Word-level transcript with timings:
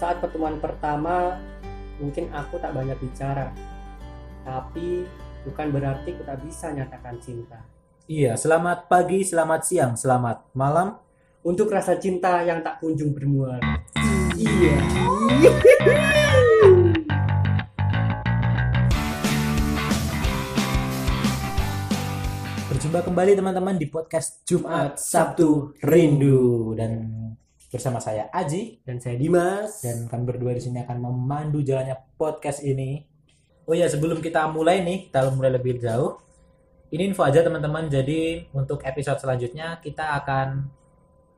saat 0.00 0.16
pertemuan 0.16 0.56
pertama 0.56 1.36
mungkin 2.00 2.32
aku 2.32 2.56
tak 2.56 2.72
banyak 2.72 2.96
bicara 2.96 3.52
tapi 4.48 5.04
bukan 5.44 5.68
berarti 5.68 6.16
aku 6.16 6.24
tak 6.24 6.40
bisa 6.40 6.72
nyatakan 6.72 7.20
cinta 7.20 7.60
Iya, 8.10 8.34
selamat 8.34 8.90
pagi, 8.90 9.22
selamat 9.22 9.60
siang, 9.62 9.92
selamat 9.94 10.50
malam. 10.56 10.98
untuk 11.44 11.68
rasa 11.68 11.94
cinta 12.00 12.40
yang 12.42 12.64
tak 12.64 12.80
kunjung 12.80 13.12
bermuara 13.12 13.60
Iya. 14.34 14.80
Berjumpa 22.72 23.04
kembali 23.04 23.32
teman-teman 23.36 23.76
di 23.76 23.86
podcast 23.92 24.40
Jumat 24.48 24.96
Sabtu 24.96 25.76
Rindu 25.84 26.72
dan 26.72 27.19
bersama 27.70 28.02
saya 28.02 28.26
Aji 28.34 28.82
dan 28.82 28.98
saya 28.98 29.14
Dimas 29.14 29.80
dan 29.86 30.10
kami 30.10 30.26
berdua 30.26 30.58
di 30.58 30.62
sini 30.62 30.82
akan 30.82 30.98
memandu 30.98 31.62
jalannya 31.62 31.94
podcast 32.18 32.66
ini. 32.66 33.06
Oh 33.64 33.74
ya, 33.78 33.86
sebelum 33.86 34.18
kita 34.18 34.50
mulai 34.50 34.82
nih, 34.82 35.06
kita 35.06 35.30
mulai 35.30 35.54
lebih 35.54 35.78
jauh. 35.78 36.18
Ini 36.90 37.14
info 37.14 37.22
aja 37.22 37.46
teman-teman. 37.46 37.86
Jadi 37.86 38.50
untuk 38.50 38.82
episode 38.82 39.22
selanjutnya 39.22 39.78
kita 39.78 40.18
akan 40.18 40.48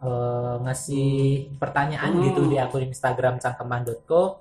eh, 0.02 0.54
ngasih 0.64 1.10
pertanyaan 1.60 2.16
Hmm. 2.16 2.24
gitu 2.26 2.48
di 2.48 2.56
akun 2.56 2.88
Instagram 2.88 3.36
cangkeman.co. 3.36 4.40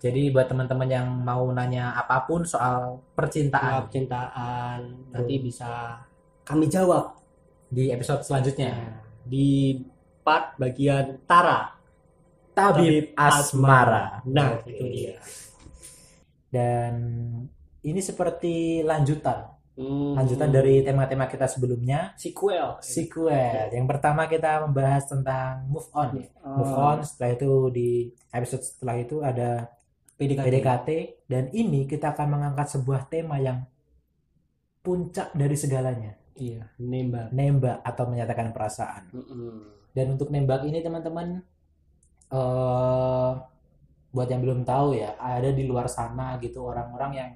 Jadi 0.00 0.32
buat 0.32 0.48
teman-teman 0.48 0.88
yang 0.88 1.06
mau 1.08 1.44
nanya 1.52 1.92
apa 1.94 2.24
pun 2.24 2.42
soal 2.42 3.00
Soal 3.00 3.14
percintaan 3.16 3.86
percintaan 3.88 4.78
nanti 5.12 5.34
bisa 5.40 6.00
kami 6.42 6.66
jawab 6.66 7.16
di 7.68 7.92
episode 7.92 8.24
selanjutnya. 8.24 8.72
Nah, 8.72 8.98
di 9.24 9.76
part 10.26 10.58
bagian 10.58 11.22
Tara. 11.22 11.78
Tabib 12.50 13.12
Asmara. 13.14 14.24
nah 14.26 14.58
Oke. 14.58 14.72
itu 14.74 14.84
dia. 14.90 15.14
Dan 16.48 16.92
ini 17.80 18.00
seperti 18.02 18.82
lanjutan. 18.82 19.54
Hmm. 19.76 20.16
lanjutan 20.16 20.48
dari 20.48 20.80
tema-tema 20.80 21.28
kita 21.28 21.44
sebelumnya. 21.44 22.16
Sequel. 22.16 22.80
Sequel. 22.80 23.68
Yang 23.76 23.84
pertama 23.84 24.24
kita 24.24 24.64
membahas 24.64 25.04
tentang 25.04 25.68
move 25.68 25.84
on. 25.92 26.16
Move 26.42 26.72
Oh. 26.72 26.88
on. 26.96 26.98
Setelah 27.04 27.36
itu 27.36 27.50
di 27.68 27.90
episode 28.32 28.64
setelah 28.64 28.96
itu 28.96 29.20
ada 29.20 29.68
PDKT. 30.16 30.48
PDKT 30.48 30.88
dan 31.28 31.44
ini 31.52 31.84
kita 31.84 32.16
akan 32.16 32.40
mengangkat 32.40 32.72
sebuah 32.72 33.04
tema 33.12 33.36
yang 33.36 33.68
puncak 34.80 35.36
dari 35.36 35.52
segalanya. 35.52 36.16
Iya 36.32 36.72
nembak. 36.80 37.36
Nembak 37.36 37.84
atau 37.84 38.04
menyatakan 38.08 38.56
perasaan. 38.56 39.12
Mm-mm. 39.12 39.60
Dan 39.96 40.12
untuk 40.12 40.28
nembak 40.28 40.68
ini 40.68 40.84
teman-teman 40.84 41.40
eh 42.28 43.30
buat 44.12 44.28
yang 44.28 44.40
belum 44.44 44.60
tahu 44.64 44.96
ya 44.96 45.16
ada 45.16 45.52
di 45.52 45.64
luar 45.64 45.88
sana 45.88 46.36
gitu 46.40 46.64
orang-orang 46.64 47.12
yang 47.16 47.30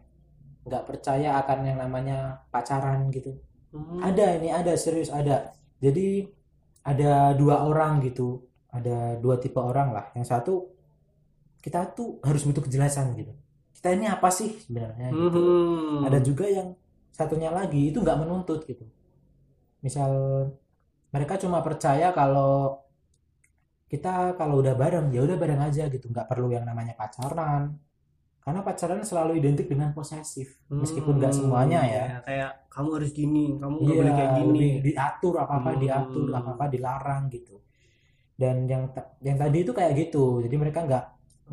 nggak 0.65 0.85
percaya 0.85 1.41
akan 1.41 1.59
yang 1.65 1.79
namanya 1.81 2.45
pacaran 2.53 3.09
gitu 3.09 3.37
Hmm. 3.71 4.03
Ada 4.03 4.43
ini 4.43 4.51
ada 4.51 4.75
serius 4.75 5.15
ada. 5.15 5.55
Jadi 5.79 6.27
ada 6.83 7.33
dua 7.39 7.63
orang 7.71 8.03
gitu, 8.03 8.43
ada 8.75 9.15
dua 9.23 9.39
tipe 9.39 9.63
orang 9.63 9.95
lah. 9.95 10.11
Yang 10.19 10.27
satu 10.27 10.55
kita 11.63 11.95
tuh 11.95 12.19
harus 12.27 12.43
butuh 12.43 12.67
kejelasan 12.67 13.15
gitu. 13.15 13.33
Kita 13.79 13.95
ini 13.95 14.11
apa 14.11 14.29
sih 14.29 14.59
sebenarnya? 14.59 15.15
gitu. 15.15 15.39
Mhm. 15.41 16.03
Ada 16.05 16.19
juga 16.21 16.51
yang 16.51 16.75
satunya 17.15 17.55
lagi 17.55 17.95
itu 17.95 18.03
nggak 18.03 18.19
menuntut 18.19 18.67
gitu. 18.67 18.85
Misal 19.81 20.11
mereka 21.15 21.35
cuma 21.43 21.59
percaya 21.67 22.07
kalau 22.19 22.83
kita 23.93 24.13
kalau 24.39 24.55
udah 24.63 24.75
bareng 24.83 25.07
ya 25.15 25.21
udah 25.27 25.37
bareng 25.43 25.61
aja 25.69 25.83
gitu, 25.95 26.07
nggak 26.13 26.27
perlu 26.31 26.49
yang 26.57 26.65
namanya 26.71 26.95
pacaran. 27.01 27.63
Karena 28.45 28.61
pacaran 28.69 29.03
selalu 29.11 29.33
identik 29.41 29.67
dengan 29.73 29.91
posesif, 29.99 30.49
meskipun 30.83 31.15
nggak 31.21 31.33
Hmm, 31.33 31.39
semuanya 31.39 31.81
ya. 31.97 32.07
kayak 32.27 32.51
kamu 32.73 32.89
harus 32.97 33.11
gini 33.21 33.45
kamu 33.61 33.77
nggak 33.85 33.97
Iya, 33.97 34.01
boleh 34.01 34.13
kayak 34.19 34.33
gini 34.39 34.61
diatur 34.87 35.35
apa-apa 35.45 35.71
Hmm. 35.71 35.83
diatur 35.83 36.29
apa-apa 36.39 36.65
dilarang 36.75 37.23
gitu. 37.37 37.55
Dan 38.43 38.57
yang 38.73 38.85
yang 39.29 39.39
tadi 39.43 39.59
itu 39.65 39.73
kayak 39.79 39.93
gitu. 40.03 40.43
Jadi 40.45 40.57
mereka 40.63 40.81
nggak 40.89 41.05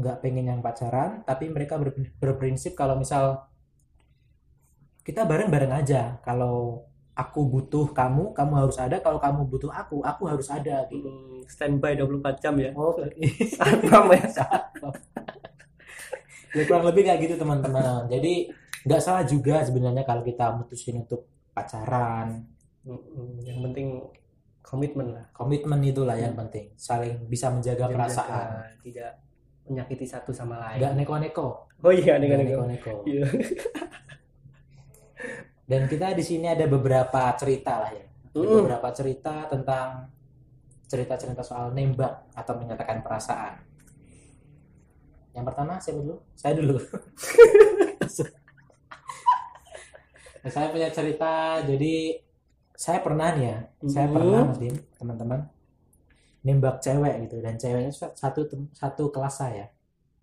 nggak 0.01 0.17
pengen 0.23 0.45
yang 0.51 0.61
pacaran, 0.65 1.11
tapi 1.29 1.45
mereka 1.55 1.75
ber- 1.81 2.13
berprinsip 2.21 2.73
kalau 2.81 2.95
misal 3.03 3.23
kita 5.07 5.21
bareng-bareng 5.29 5.73
aja. 5.81 6.01
Kalau 6.25 6.85
aku 7.17 7.49
butuh 7.49 7.89
kamu, 7.97 8.37
kamu 8.37 8.53
harus 8.53 8.77
ada. 8.77 9.01
Kalau 9.01 9.17
kamu 9.17 9.49
butuh 9.49 9.73
aku, 9.73 10.05
aku 10.05 10.29
harus 10.29 10.45
ada 10.53 10.85
gitu. 10.93 11.09
Hmm, 11.09 11.41
standby 11.49 11.97
24 11.97 12.37
jam 12.37 12.53
ya 12.61 12.69
Oh, 12.77 12.93
satpam 13.57 14.13
ya 14.13 14.21
ya 16.55 16.63
kurang 16.63 16.85
lebih 16.85 17.09
kayak 17.09 17.19
gitu 17.25 17.35
teman-teman. 17.41 18.05
Jadi 18.05 18.53
nggak 18.85 19.01
salah 19.01 19.25
juga 19.25 19.65
sebenarnya 19.65 20.05
kalau 20.05 20.21
kita 20.21 20.53
mutusin 20.53 21.01
untuk 21.01 21.25
pacaran. 21.51 22.45
Mm-mm. 22.87 23.43
yang 23.43 23.59
penting 23.67 23.99
komitmen 24.63 25.11
lah 25.11 25.27
Komitmen 25.35 25.83
itulah 25.83 26.15
yang 26.15 26.39
penting. 26.39 26.71
Saling 26.79 27.27
bisa 27.27 27.51
menjaga 27.51 27.91
perasaan. 27.91 28.79
Tidak 28.79 29.27
menyakiti 29.67 30.07
satu 30.07 30.31
sama 30.31 30.55
lain 30.63 30.79
nggak 30.79 30.95
neko-neko 31.03 31.67
oh 31.83 31.91
iya 31.91 32.15
neko-neko. 32.15 33.03
dan 35.67 35.85
kita 35.85 36.15
di 36.15 36.23
sini 36.23 36.47
ada 36.47 36.63
beberapa 36.65 37.27
cerita 37.35 37.83
lah 37.83 37.91
ya. 37.91 38.05
Ada 38.31 38.39
Mm. 38.39 38.55
beberapa 38.63 38.87
cerita 38.93 39.45
tentang 39.45 40.07
cerita-cerita 40.87 41.43
soal 41.43 41.75
nembak 41.75 42.31
atau 42.31 42.55
menyatakan 42.55 43.03
perasaan. 43.03 43.59
Yang 45.35 45.45
pertama 45.45 45.73
siapa 45.77 45.99
dulu? 45.99 46.15
Saya 46.33 46.53
dulu. 46.55 46.75
Nah, 50.41 50.51
saya 50.55 50.67
punya 50.71 50.89
cerita 50.89 51.61
jadi 51.61 52.23
saya 52.77 53.01
pernah 53.01 53.33
nih 53.33 53.45
ya 53.51 53.57
saya 53.89 54.05
Mm. 54.07 54.13
pernah 54.13 54.41
mas 54.45 54.59
Dim 54.61 54.75
teman-teman 54.95 55.39
nembak 56.41 56.79
cewek 56.79 57.27
gitu. 57.27 57.37
Dan 57.41 57.59
ceweknya 57.59 57.91
satu 57.91 58.47
satu 58.71 59.03
kelas 59.11 59.35
saya. 59.35 59.67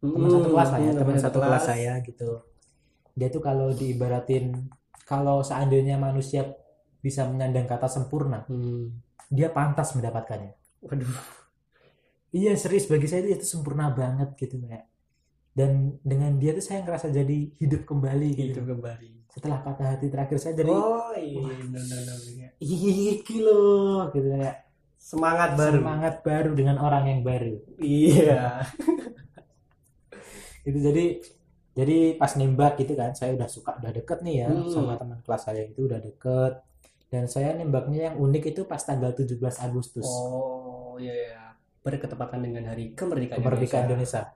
Teman 0.01 0.29
satu 0.31 0.49
kelas 0.49 0.69
lah 0.71 0.81
ya 0.81 0.91
Hmm, 0.93 0.99
teman 1.01 1.15
teman 1.17 1.21
satu 1.21 1.39
kelas. 1.41 1.63
saya 1.65 1.93
gitu. 2.01 2.31
Dia 3.13 3.29
tuh 3.29 3.43
kalau 3.43 3.69
diibaratin 3.71 4.71
kalau 5.05 5.45
seandainya 5.45 6.01
manusia 6.01 6.49
bisa 7.05 7.29
menyandang 7.29 7.69
kata 7.69 7.89
sempurna 7.89 8.49
Hmm. 8.49 9.01
dia 9.29 9.49
pantas 9.53 9.93
mendapatkannya. 9.97 10.53
Waduh. 10.85 11.09
Iya 12.35 12.57
serius 12.59 12.91
bagi 12.91 13.07
saya 13.09 13.25
itu, 13.25 13.41
itu 13.41 13.47
sempurna 13.47 13.93
banget 13.95 14.35
gitu 14.37 14.59
kayak 14.65 14.91
dan 15.55 15.97
dengan 16.03 16.35
dia 16.35 16.51
tuh 16.51 16.67
saya 16.67 16.83
ngerasa 16.83 17.15
jadi 17.15 17.55
hidup 17.63 17.87
kembali 17.87 18.29
gitu. 18.35 18.59
Itu 18.59 18.63
kembali. 18.67 19.09
Setelah 19.31 19.63
patah 19.63 19.95
hati 19.95 20.07
terakhir 20.11 20.39
saya 20.39 20.55
jadi 20.59 20.71
oh 20.71 21.15
iya 21.15 21.55
benar, 21.63 21.83
benar, 21.83 22.17
benar. 22.19 22.51
iki 22.59 23.37
loh 23.43 24.11
gitu 24.11 24.29
kayak 24.35 24.57
semangat 24.99 25.51
baru. 25.55 25.79
Semangat 25.79 26.15
baru 26.27 26.51
dengan 26.57 26.77
orang 26.83 27.05
yang 27.07 27.21
baru. 27.23 27.55
Iya. 27.79 28.67
Itu 30.69 30.79
jadi 30.81 31.05
jadi 31.75 32.15
pas 32.15 32.31
nembak 32.35 32.79
gitu 32.79 32.95
kan 32.95 33.11
saya 33.13 33.35
udah 33.35 33.47
suka 33.47 33.75
udah 33.77 33.91
deket 33.91 34.23
nih 34.23 34.47
ya 34.47 34.49
Hmm. 34.49 34.71
sama 34.71 34.95
teman 34.95 35.19
kelas 35.21 35.43
saya 35.43 35.63
itu 35.63 35.85
udah 35.85 35.99
deket 35.99 36.53
dan 37.11 37.27
saya 37.27 37.53
nembaknya 37.53 38.11
yang 38.11 38.17
unik 38.17 38.51
itu 38.51 38.63
pas 38.65 38.79
tanggal 38.79 39.11
17 39.11 39.39
Agustus 39.61 40.07
oh 40.07 40.95
iya 40.97 41.13
iya 41.13 41.43
berketepatan 41.81 42.41
dengan 42.41 42.65
hari 42.67 42.91
kemerdekaan 42.93 43.39
kemerdekaan 43.39 43.87
Indonesia. 43.87 44.33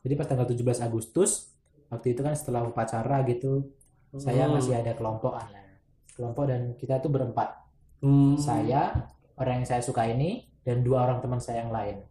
jadi 0.00 0.14
pas 0.14 0.26
tanggal 0.26 0.46
17 0.46 0.60
Agustus 0.80 1.54
waktu 1.88 2.12
itu 2.12 2.20
kan 2.20 2.34
setelah 2.34 2.62
upacara 2.62 3.22
gitu 3.24 3.70
saya 4.12 4.46
Hmm. 4.46 4.58
masih 4.58 4.74
ada 4.74 4.92
kelompokan 4.92 5.46
lah 5.46 5.64
kelompok 6.12 6.44
dan 6.44 6.74
kita 6.74 6.98
tuh 6.98 7.08
berempat 7.08 7.54
Hmm. 8.02 8.34
saya 8.34 9.06
orang 9.34 9.62
yang 9.62 9.68
saya 9.68 9.80
suka 9.80 10.04
ini 10.04 10.42
dan 10.60 10.82
dua 10.82 11.04
orang 11.04 11.20
teman 11.20 11.38
saya 11.38 11.62
yang 11.62 11.70
lain 11.70 12.02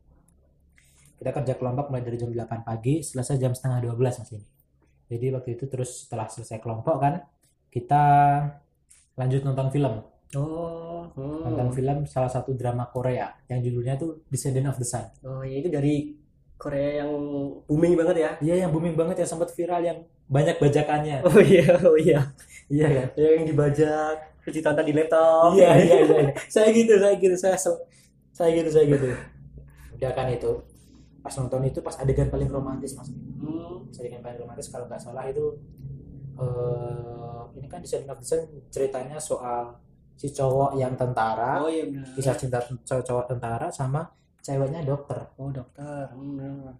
kita 1.16 1.30
kerja 1.34 1.54
kelompok 1.54 1.90
mulai 1.90 2.02
dari 2.02 2.16
jam 2.16 2.30
8 2.30 2.64
pagi 2.64 3.02
selesai 3.02 3.36
jam 3.36 3.52
setengah 3.52 3.84
12 3.86 4.00
mas 4.16 4.32
ini 4.32 4.46
jadi 5.10 5.34
waktu 5.34 5.58
itu 5.58 5.66
terus 5.66 6.06
setelah 6.06 6.30
selesai 6.30 6.62
kelompok 6.62 7.02
kan 7.02 7.26
kita 7.74 8.04
lanjut 9.18 9.42
nonton 9.42 9.68
film. 9.74 10.06
Oh 10.38 11.10
hmm. 11.18 11.42
nonton 11.50 11.70
film 11.74 11.98
salah 12.06 12.30
satu 12.30 12.54
drama 12.54 12.86
Korea 12.94 13.34
yang 13.50 13.66
judulnya 13.66 13.98
tuh 13.98 14.22
Descendant 14.30 14.70
of 14.70 14.78
the 14.78 14.86
Sun. 14.86 15.10
Oh 15.26 15.42
iya 15.42 15.66
itu 15.66 15.70
dari 15.74 16.14
Korea 16.60 17.02
yang 17.02 17.10
booming 17.66 17.98
banget 17.98 18.16
ya? 18.22 18.32
Iya 18.38 18.56
yang 18.68 18.72
booming 18.72 18.94
banget 18.94 19.26
yang 19.26 19.30
sempat 19.34 19.50
viral 19.58 19.82
yang 19.82 19.98
banyak 20.30 20.62
bajakannya. 20.62 21.26
Oh 21.26 21.42
iya 21.42 21.66
oh 21.82 21.98
iya. 21.98 22.20
Iya 22.70 22.88
kan? 22.94 23.08
Yang 23.18 23.46
dibajak 23.50 24.16
terus 24.46 24.54
ditonton 24.62 24.86
di 24.86 24.94
laptop. 24.94 25.58
Iya 25.58 25.70
iya 25.74 25.98
iya. 26.06 26.18
Iya. 26.22 26.32
saya 26.54 26.70
gitu 26.70 26.94
saya 27.02 27.16
gitu 27.18 27.36
saya 27.36 27.58
saya 28.30 28.50
gitu 28.54 28.70
saya 28.70 28.86
gitu. 28.86 29.08
Udah 29.98 30.12
kan 30.14 30.30
itu 30.30 30.52
pas 31.20 31.34
nonton 31.36 31.66
itu 31.66 31.80
pas 31.82 31.98
adegan 32.00 32.30
paling 32.32 32.48
romantis 32.48 32.96
mas 32.96 33.12
Adegan 33.98 34.22
paling 34.22 34.40
romantis 34.46 34.70
kalau 34.70 34.86
nggak 34.86 35.02
salah 35.02 35.26
itu 35.26 35.58
eh 36.40 37.20
ini 37.60 37.68
kan 37.68 37.80
Descendant 37.82 38.16
of 38.16 38.24
ceritanya 38.70 39.18
soal 39.18 39.76
si 40.20 40.32
cowok 40.36 40.76
yang 40.76 41.00
tentara 41.00 41.64
oh 41.64 41.72
iya 41.72 41.88
benar. 41.88 42.12
kisah 42.12 42.36
cinta 42.36 42.60
cowok-cowok 42.60 43.26
tentara 43.32 43.68
sama 43.72 44.04
ceweknya 44.44 44.84
dokter. 44.84 45.32
Oh 45.40 45.52
dokter. 45.52 46.12
Hmm, 46.12 46.36
benar. 46.36 46.76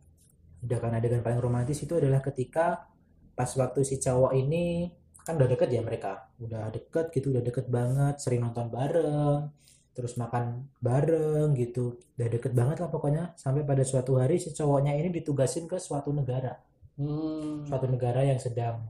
udah 0.60 0.76
kan 0.84 0.92
adegan 0.92 1.24
paling 1.24 1.40
romantis 1.40 1.80
itu 1.80 1.96
adalah 1.96 2.20
ketika 2.20 2.84
pas 3.32 3.48
waktu 3.56 3.80
si 3.88 3.96
cowok 3.96 4.36
ini 4.36 4.92
kan 5.24 5.40
udah 5.40 5.48
deket 5.48 5.72
ya 5.72 5.80
mereka? 5.80 6.28
Udah 6.44 6.68
deket 6.68 7.16
gitu 7.16 7.32
udah 7.32 7.44
deket 7.44 7.72
banget 7.72 8.20
sering 8.20 8.44
nonton 8.44 8.68
bareng 8.68 9.48
terus 9.96 10.20
makan 10.20 10.68
bareng 10.84 11.56
gitu. 11.56 11.96
Udah 12.20 12.28
deket 12.28 12.52
banget 12.52 12.84
lah 12.84 12.92
pokoknya 12.92 13.24
sampai 13.40 13.64
pada 13.64 13.88
suatu 13.88 14.20
hari 14.20 14.36
si 14.36 14.52
cowoknya 14.52 15.00
ini 15.00 15.16
ditugasin 15.16 15.64
ke 15.64 15.80
suatu 15.80 16.12
negara 16.12 16.60
Hmm. 17.00 17.64
suatu 17.64 17.88
negara 17.88 18.22
yang 18.22 18.36
sedang 18.36 18.84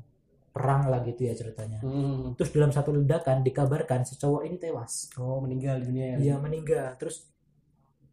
perang 0.49 0.89
lah 0.89 0.99
gitu 1.03 1.23
ya 1.23 1.33
ceritanya 1.33 1.77
Hmm. 1.79 2.33
terus 2.33 2.49
dalam 2.49 2.69
satu 2.69 2.89
ledakan 2.91 3.39
dikabarkan 3.39 4.01
si 4.01 4.17
cowok 4.17 4.43
ini 4.43 4.57
tewas 4.57 5.13
Oh 5.15 5.37
meninggal 5.37 5.77
dunia 5.79 6.05
ya. 6.11 6.17
dia 6.17 6.35
meninggal 6.35 6.97
terus 6.97 7.29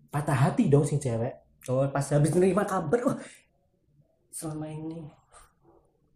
patah 0.06 0.36
hati 0.44 0.68
dong 0.68 0.84
si 0.84 0.96
cewek 0.96 1.32
Oh 1.66 1.82
pas 1.88 2.04
habis 2.06 2.30
menerima 2.30 2.62
kabar, 2.62 3.00
wah 3.02 3.18
selama 4.28 4.68
ini 4.68 5.02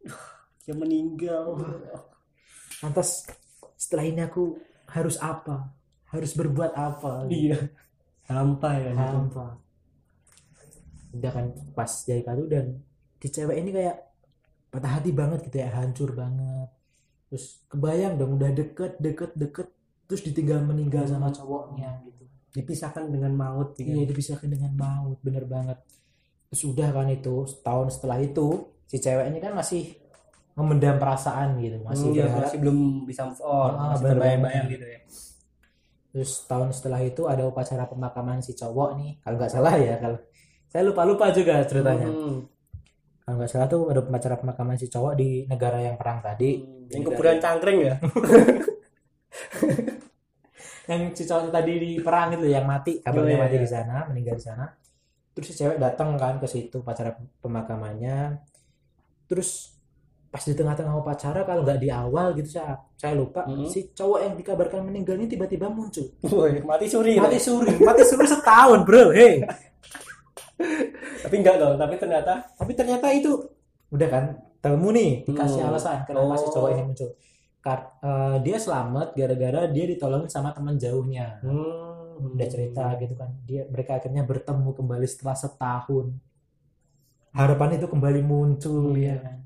uh, 0.04 0.24
dia 0.60 0.76
meninggal. 0.76 1.58
lantas 2.78 3.26
setelah 3.74 4.04
ini 4.04 4.20
aku 4.20 4.60
harus 4.86 5.16
apa 5.16 5.72
harus 6.06 6.30
berbuat 6.32 6.70
apa 6.70 7.26
Iya. 7.26 7.56
Hampa 8.26 8.70
ya. 8.74 8.92
hampa 8.94 9.58
udah 11.10 11.30
kan 11.30 11.44
pas 11.72 11.90
dari 12.04 12.22
kado 12.22 12.46
dan 12.46 12.78
di 13.20 13.28
cewek 13.28 13.56
ini 13.56 13.70
kayak 13.70 13.96
patah 14.70 14.98
hati 14.98 15.10
banget 15.12 15.44
gitu 15.46 15.60
ya 15.60 15.68
hancur 15.70 16.10
banget 16.12 16.68
terus 17.28 17.62
kebayang 17.68 18.16
dong 18.16 18.34
udah 18.34 18.50
deket 18.50 18.96
deket 18.98 19.30
deket 19.36 19.68
terus 20.08 20.24
ditinggal 20.24 20.64
meninggal 20.64 21.04
sama 21.04 21.30
cowoknya 21.30 22.02
gitu 22.02 22.18
Dipisahkan 22.50 23.06
dengan 23.06 23.30
maut. 23.30 23.78
gitu. 23.78 23.86
iya 23.86 24.02
dipisahkan 24.02 24.50
dengan 24.50 24.74
maut 24.74 25.18
bener 25.22 25.46
banget 25.46 25.78
terus 26.50 26.66
udah 26.66 26.90
kan 26.90 27.06
itu 27.06 27.46
setahun 27.46 27.94
setelah 27.94 28.18
itu 28.18 28.46
si 28.90 28.98
cewek 28.98 29.30
ini 29.30 29.38
kan 29.38 29.54
masih 29.54 29.94
memendam 30.58 30.98
perasaan 30.98 31.62
gitu 31.62 31.78
masih 31.80 32.10
Hmm, 32.10 32.18
ya, 32.18 32.24
berharap 32.26 32.42
masih 32.50 32.58
belum 32.58 32.78
bisa 33.06 33.22
move 33.22 33.38
on, 33.40 33.72
Ah, 33.72 33.94
masih 33.94 34.04
terbayang-bayang 34.10 34.66
gitu 34.68 34.82
ya. 34.84 35.00
Terus 36.10 36.30
tahun 36.44 36.68
setelah 36.74 37.00
itu 37.00 37.22
ada 37.24 37.46
upacara 37.46 37.86
pemakaman 37.86 38.42
si 38.42 38.52
cowok 38.52 38.98
nih, 38.98 39.10
kalau 39.22 39.36
nggak 39.38 39.52
salah 39.54 39.74
ya, 39.78 39.94
kalau 40.02 40.18
saya 40.66 40.82
lupa-lupa 40.82 41.30
juga 41.30 41.62
ceritanya. 41.62 42.10
Hmm. 42.10 42.50
Kalau 43.30 43.38
nggak 43.38 43.46
salah 43.48 43.70
tuh 43.70 43.86
ada 43.86 44.02
upacara 44.02 44.34
pemakaman 44.34 44.74
si 44.74 44.90
cowok 44.90 45.14
di 45.14 45.46
negara 45.46 45.78
yang 45.78 45.94
perang 45.94 46.18
tadi, 46.18 46.58
Hmm. 46.58 46.90
Yang 46.90 47.02
kuburan 47.06 47.38
cangkring 47.38 47.78
ya. 47.80 47.94
yang 50.90 51.14
si 51.14 51.22
cowok 51.22 51.54
tadi 51.54 51.72
di 51.78 51.90
perang 52.02 52.34
itu 52.34 52.50
yang 52.50 52.66
mati, 52.66 52.98
kabarnya 52.98 53.22
Oh, 53.22 53.30
iya, 53.30 53.38
mati 53.38 53.54
iya. 53.54 53.62
di 53.62 53.70
sana, 53.70 53.96
meninggal 54.10 54.34
di 54.34 54.42
sana. 54.42 54.66
Terus 55.30 55.46
si 55.46 55.54
cewek 55.54 55.78
datang 55.78 56.18
kan 56.18 56.42
ke 56.42 56.50
situ 56.50 56.82
upacara 56.82 57.14
pemakamannya. 57.38 58.42
Terus 59.24 59.78
pas 60.26 60.42
di 60.42 60.50
tengah-tengah 60.50 60.94
upacara 60.96 61.42
kalau 61.44 61.62
nggak 61.62 61.78
di 61.78 61.86
awal 61.88 62.34
gitu 62.34 62.50
saya 62.52 62.82
saya 62.96 63.14
lupa 63.14 63.46
Hmm. 63.46 63.66
si 63.66 63.90
cowok 63.90 64.18
yang 64.20 64.34
dikabarkan 64.34 64.82
meninggal 64.84 65.14
ini 65.14 65.26
tiba-tiba 65.28 65.66
muncul 65.66 66.06
Woi, 66.24 66.62
mati 66.62 66.86
suri. 66.86 67.14
mati 67.14 67.34
suri 67.36 67.74
mati 67.78 68.02
suri 68.04 68.26
setahun 68.26 68.82
bro 68.82 69.10
hei 69.10 69.42
Tapi 71.20 71.34
enggak 71.36 71.56
dong, 71.58 71.74
tapi 71.76 71.94
ternyata 71.96 72.32
tapi 72.54 72.72
ternyata 72.76 73.06
itu 73.10 73.32
udah 73.90 74.08
kan 74.08 74.24
temu 74.60 74.92
nih 74.92 75.24
dikasih 75.24 75.64
Hmm. 75.64 75.70
alasan 75.72 76.04
kenapa 76.04 76.36
si 76.36 76.46
Oh. 76.46 76.52
cowok 76.52 76.70
ini 76.70 76.82
muncul 76.84 77.10
Kar- 77.60 77.92
eh, 78.00 78.36
dia 78.40 78.56
selamat 78.56 79.12
gara-gara 79.12 79.68
dia 79.68 79.84
ditolongin 79.84 80.28
sama 80.28 80.52
teman 80.52 80.76
jauhnya 80.76 81.40
hmm. 81.42 82.36
udah 82.36 82.48
cerita 82.48 82.92
gitu 82.96 83.16
kan 83.16 83.32
dia 83.44 83.64
mereka 83.66 83.96
akhirnya 83.96 84.22
bertemu 84.22 84.70
kembali 84.72 85.06
setelah 85.08 85.34
setahun 85.34 86.12
harapan 87.32 87.78
itu 87.78 87.86
kembali 87.86 88.20
muncul 88.20 88.94
Hmm. 88.94 89.00
ya 89.00 89.16
kan 89.18 89.38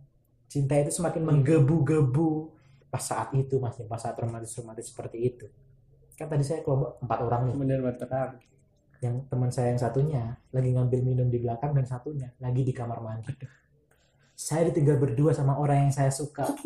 cinta 0.46 0.74
itu 0.78 0.90
semakin 0.92 1.22
menggebu-gebu 1.24 2.30
pas 2.88 3.02
saat 3.02 3.34
itu 3.34 3.58
mas 3.58 3.74
pas 3.86 3.98
saat 3.98 4.14
romantis-romantis 4.14 4.90
seperti 4.90 5.18
itu 5.24 5.46
kan 6.14 6.30
tadi 6.30 6.46
saya 6.46 6.62
kelompok 6.62 7.02
empat 7.02 7.18
orang 7.22 7.40
nih 7.50 7.54
bener 7.58 7.78
terang. 7.98 8.38
Yang 9.04 9.28
teman 9.28 9.52
saya 9.52 9.76
yang 9.76 9.80
satunya 9.80 10.40
lagi 10.48 10.72
ngambil 10.72 11.00
minum 11.04 11.28
di 11.28 11.36
belakang 11.36 11.76
dan 11.76 11.84
satunya 11.84 12.32
lagi 12.40 12.64
di 12.64 12.72
kamar 12.72 13.04
mandi. 13.04 13.36
Saya 14.32 14.72
ditinggal 14.72 14.96
berdua 14.96 15.36
sama 15.36 15.60
orang 15.60 15.88
yang 15.88 15.92
saya 15.92 16.08
suka. 16.08 16.48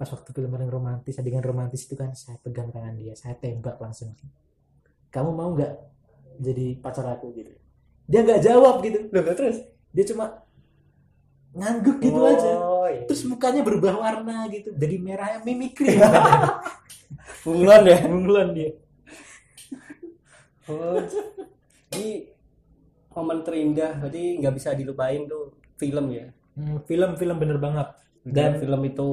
Pas 0.00 0.08
waktu 0.08 0.32
film 0.32 0.48
paling 0.48 0.72
romantis, 0.72 1.20
adegan 1.20 1.44
romantis 1.44 1.84
itu 1.84 1.92
kan 1.92 2.16
saya 2.16 2.40
pegang 2.40 2.72
tangan 2.72 2.96
dia, 2.96 3.12
saya 3.12 3.36
tembak 3.36 3.76
langsung. 3.76 4.16
Kamu 5.12 5.36
mau 5.36 5.52
nggak 5.52 5.72
jadi 6.40 6.80
pacar 6.80 7.04
aku 7.12 7.36
gitu? 7.36 7.52
Dia 8.08 8.24
nggak 8.24 8.40
jawab 8.40 8.80
gitu, 8.80 9.12
Loh, 9.12 9.36
terus? 9.36 9.60
dia 9.90 10.06
cuma 10.06 10.46
ngangguk 11.50 11.98
gitu 11.98 12.16
oh, 12.16 12.30
aja. 12.30 12.50
Iya. 12.94 13.02
Terus 13.10 13.22
mukanya 13.26 13.66
berubah 13.66 13.98
warna 13.98 14.46
gitu, 14.48 14.72
jadi 14.72 14.96
merahnya 15.02 15.44
mimikri. 15.44 15.98
bunglon 17.44 17.82
ya. 17.84 17.98
Bunglon 18.06 18.48
dia. 18.54 18.70
Oh, 20.70 20.96
ini 21.92 22.30
momen 23.10 23.42
terindah, 23.42 23.98
berarti 23.98 24.38
nggak 24.38 24.54
bisa 24.54 24.70
dilupain 24.72 25.26
tuh 25.26 25.50
film 25.74 26.10
ya. 26.10 26.30
Hmm, 26.54 26.78
Film-film 26.86 27.36
bener 27.36 27.58
banget. 27.58 27.88
Dan 28.22 28.54
Dan 28.54 28.60
film 28.60 28.80
itu. 28.84 29.10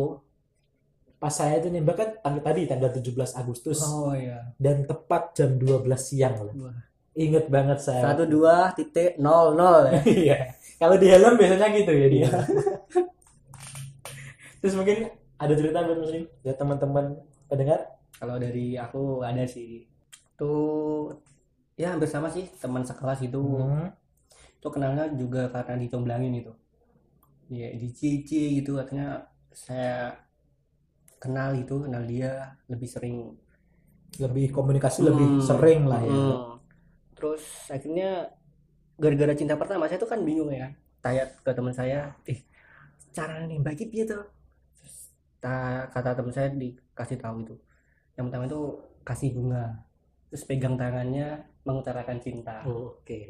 pas 1.18 1.34
saya 1.34 1.58
itu 1.58 1.74
nembak 1.74 1.98
kan 1.98 2.10
tanggal 2.22 2.44
tadi 2.46 2.70
tanggal 2.70 2.94
17 2.94 3.10
Agustus 3.34 3.82
Oh 3.82 4.14
iya. 4.14 4.54
dan 4.62 4.86
tepat 4.86 5.34
jam 5.34 5.58
12 5.58 5.82
siang 5.98 6.38
loh. 6.38 6.54
Wah. 6.62 6.78
Ingat 7.18 7.50
banget 7.50 7.82
saya. 7.82 8.14
Satu 8.14 8.30
dua 8.30 8.70
titik 8.78 9.18
nol 9.18 9.58
nol 9.58 9.90
ya. 9.90 9.98
Iya. 10.30 10.38
Kalau 10.78 10.94
di 10.94 11.10
helm 11.10 11.34
biasanya 11.34 11.74
gitu 11.74 11.90
ya 11.90 12.06
dia. 12.06 12.30
Terus 14.62 14.74
mungkin 14.78 15.10
ada 15.38 15.54
cerita 15.54 15.82
buat 15.82 15.98
muslim 15.98 16.30
ya 16.42 16.54
teman-teman 16.54 17.18
pendengar. 17.50 17.98
Kalau 18.14 18.38
dari 18.38 18.78
aku 18.78 19.22
ada 19.22 19.46
sih. 19.50 19.86
Tuh 20.38 21.18
ya 21.80 21.94
hampir 21.94 22.10
sama 22.10 22.28
sih 22.36 22.46
teman 22.62 22.84
sekelas 22.84 23.20
itu. 23.28 23.40
Hmm. 23.40 23.94
Tuh 24.62 24.72
kenalnya 24.74 25.06
juga 25.14 25.48
karena 25.54 25.76
dicomblangin 25.84 26.34
itu. 26.42 26.54
Ya 27.48 27.72
di 27.82 27.90
cici 27.96 28.60
gitu 28.60 28.76
katanya 28.80 29.24
saya 29.56 30.12
kenal 31.18 31.56
itu 31.58 31.76
kenal 31.86 32.04
dia 32.06 32.32
lebih 32.72 32.90
sering 32.90 33.16
Lebih 34.18 34.50
komunikasi 34.56 35.06
lebih 35.06 35.28
Hmm. 35.38 35.44
sering 35.46 35.82
lah 35.86 36.02
ya. 36.02 36.10
Hmm. 36.10 36.58
Terus 37.14 37.44
akhirnya 37.70 38.26
gara-gara 38.98 39.34
cinta 39.38 39.54
pertama 39.60 39.86
saya 39.86 40.00
tuh 40.02 40.10
kan 40.10 40.22
bingung 40.26 40.50
ya. 40.50 40.74
Tanya 41.04 41.24
ke 41.46 41.52
teman 41.54 41.76
saya, 41.76 42.18
"Eh, 42.26 42.40
cara 43.14 43.46
iki 43.46 43.86
piye 43.92 44.04
tuh?" 44.10 44.26
Ta- 45.44 45.86
kata 45.94 46.18
teman 46.18 46.34
saya 46.34 46.50
dikasih 46.50 47.18
tahu 47.22 47.46
itu. 47.46 47.56
Yang 48.18 48.26
pertama 48.32 48.44
itu 48.50 48.62
kasih 49.06 49.30
bunga. 49.38 49.87
Terus 50.28 50.44
pegang 50.44 50.76
tangannya 50.76 51.40
mengutarakan 51.64 52.20
cinta. 52.20 52.64
Oke. 52.68 53.22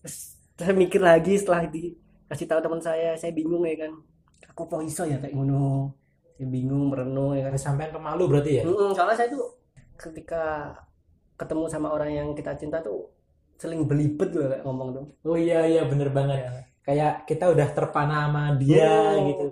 Terus 0.00 0.40
saya 0.56 0.72
mikir 0.72 1.00
lagi 1.00 1.36
setelah 1.36 1.68
dikasih 1.68 2.46
tahu 2.48 2.60
teman 2.60 2.80
saya, 2.80 3.16
saya 3.16 3.32
bingung 3.36 3.64
ya 3.64 3.88
kan. 3.88 3.92
Aku 4.52 4.68
kok 4.68 4.84
iso 4.84 5.04
ya 5.04 5.16
kayak 5.20 5.32
ngono. 5.36 5.92
Saya 6.36 6.48
bingung 6.48 6.88
merenung 6.92 7.36
ya 7.36 7.48
kan. 7.48 7.52
Ada 7.52 7.60
sampean 7.60 7.92
pemalu 7.92 8.24
berarti 8.28 8.60
ya? 8.60 8.62
Mm-mm, 8.64 8.92
soalnya 8.96 9.16
saya 9.16 9.28
tuh 9.32 9.46
ketika 9.96 10.72
ketemu 11.36 11.64
sama 11.68 11.88
orang 11.92 12.10
yang 12.12 12.28
kita 12.32 12.54
cinta 12.56 12.78
tuh 12.80 13.08
seling 13.56 13.86
belibet 13.86 14.34
loh 14.34 14.50
kayak 14.50 14.62
ngomong 14.66 14.88
tuh. 14.90 15.06
Oh 15.22 15.38
iya 15.38 15.62
iya 15.68 15.82
bener 15.86 16.10
banget. 16.10 16.42
Kayak 16.82 17.28
kita 17.30 17.46
udah 17.54 17.68
terpana 17.70 18.26
sama 18.26 18.44
dia 18.58 18.90
Oh. 18.90 19.30
gitu. 19.30 19.46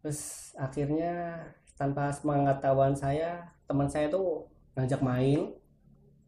Terus 0.00 0.20
akhirnya 0.56 1.42
tanpa 1.74 2.12
sepengetahuan 2.14 2.94
saya, 2.94 3.50
teman 3.66 3.90
saya 3.90 4.06
tuh 4.08 4.46
ngajak 4.78 5.00
main. 5.02 5.50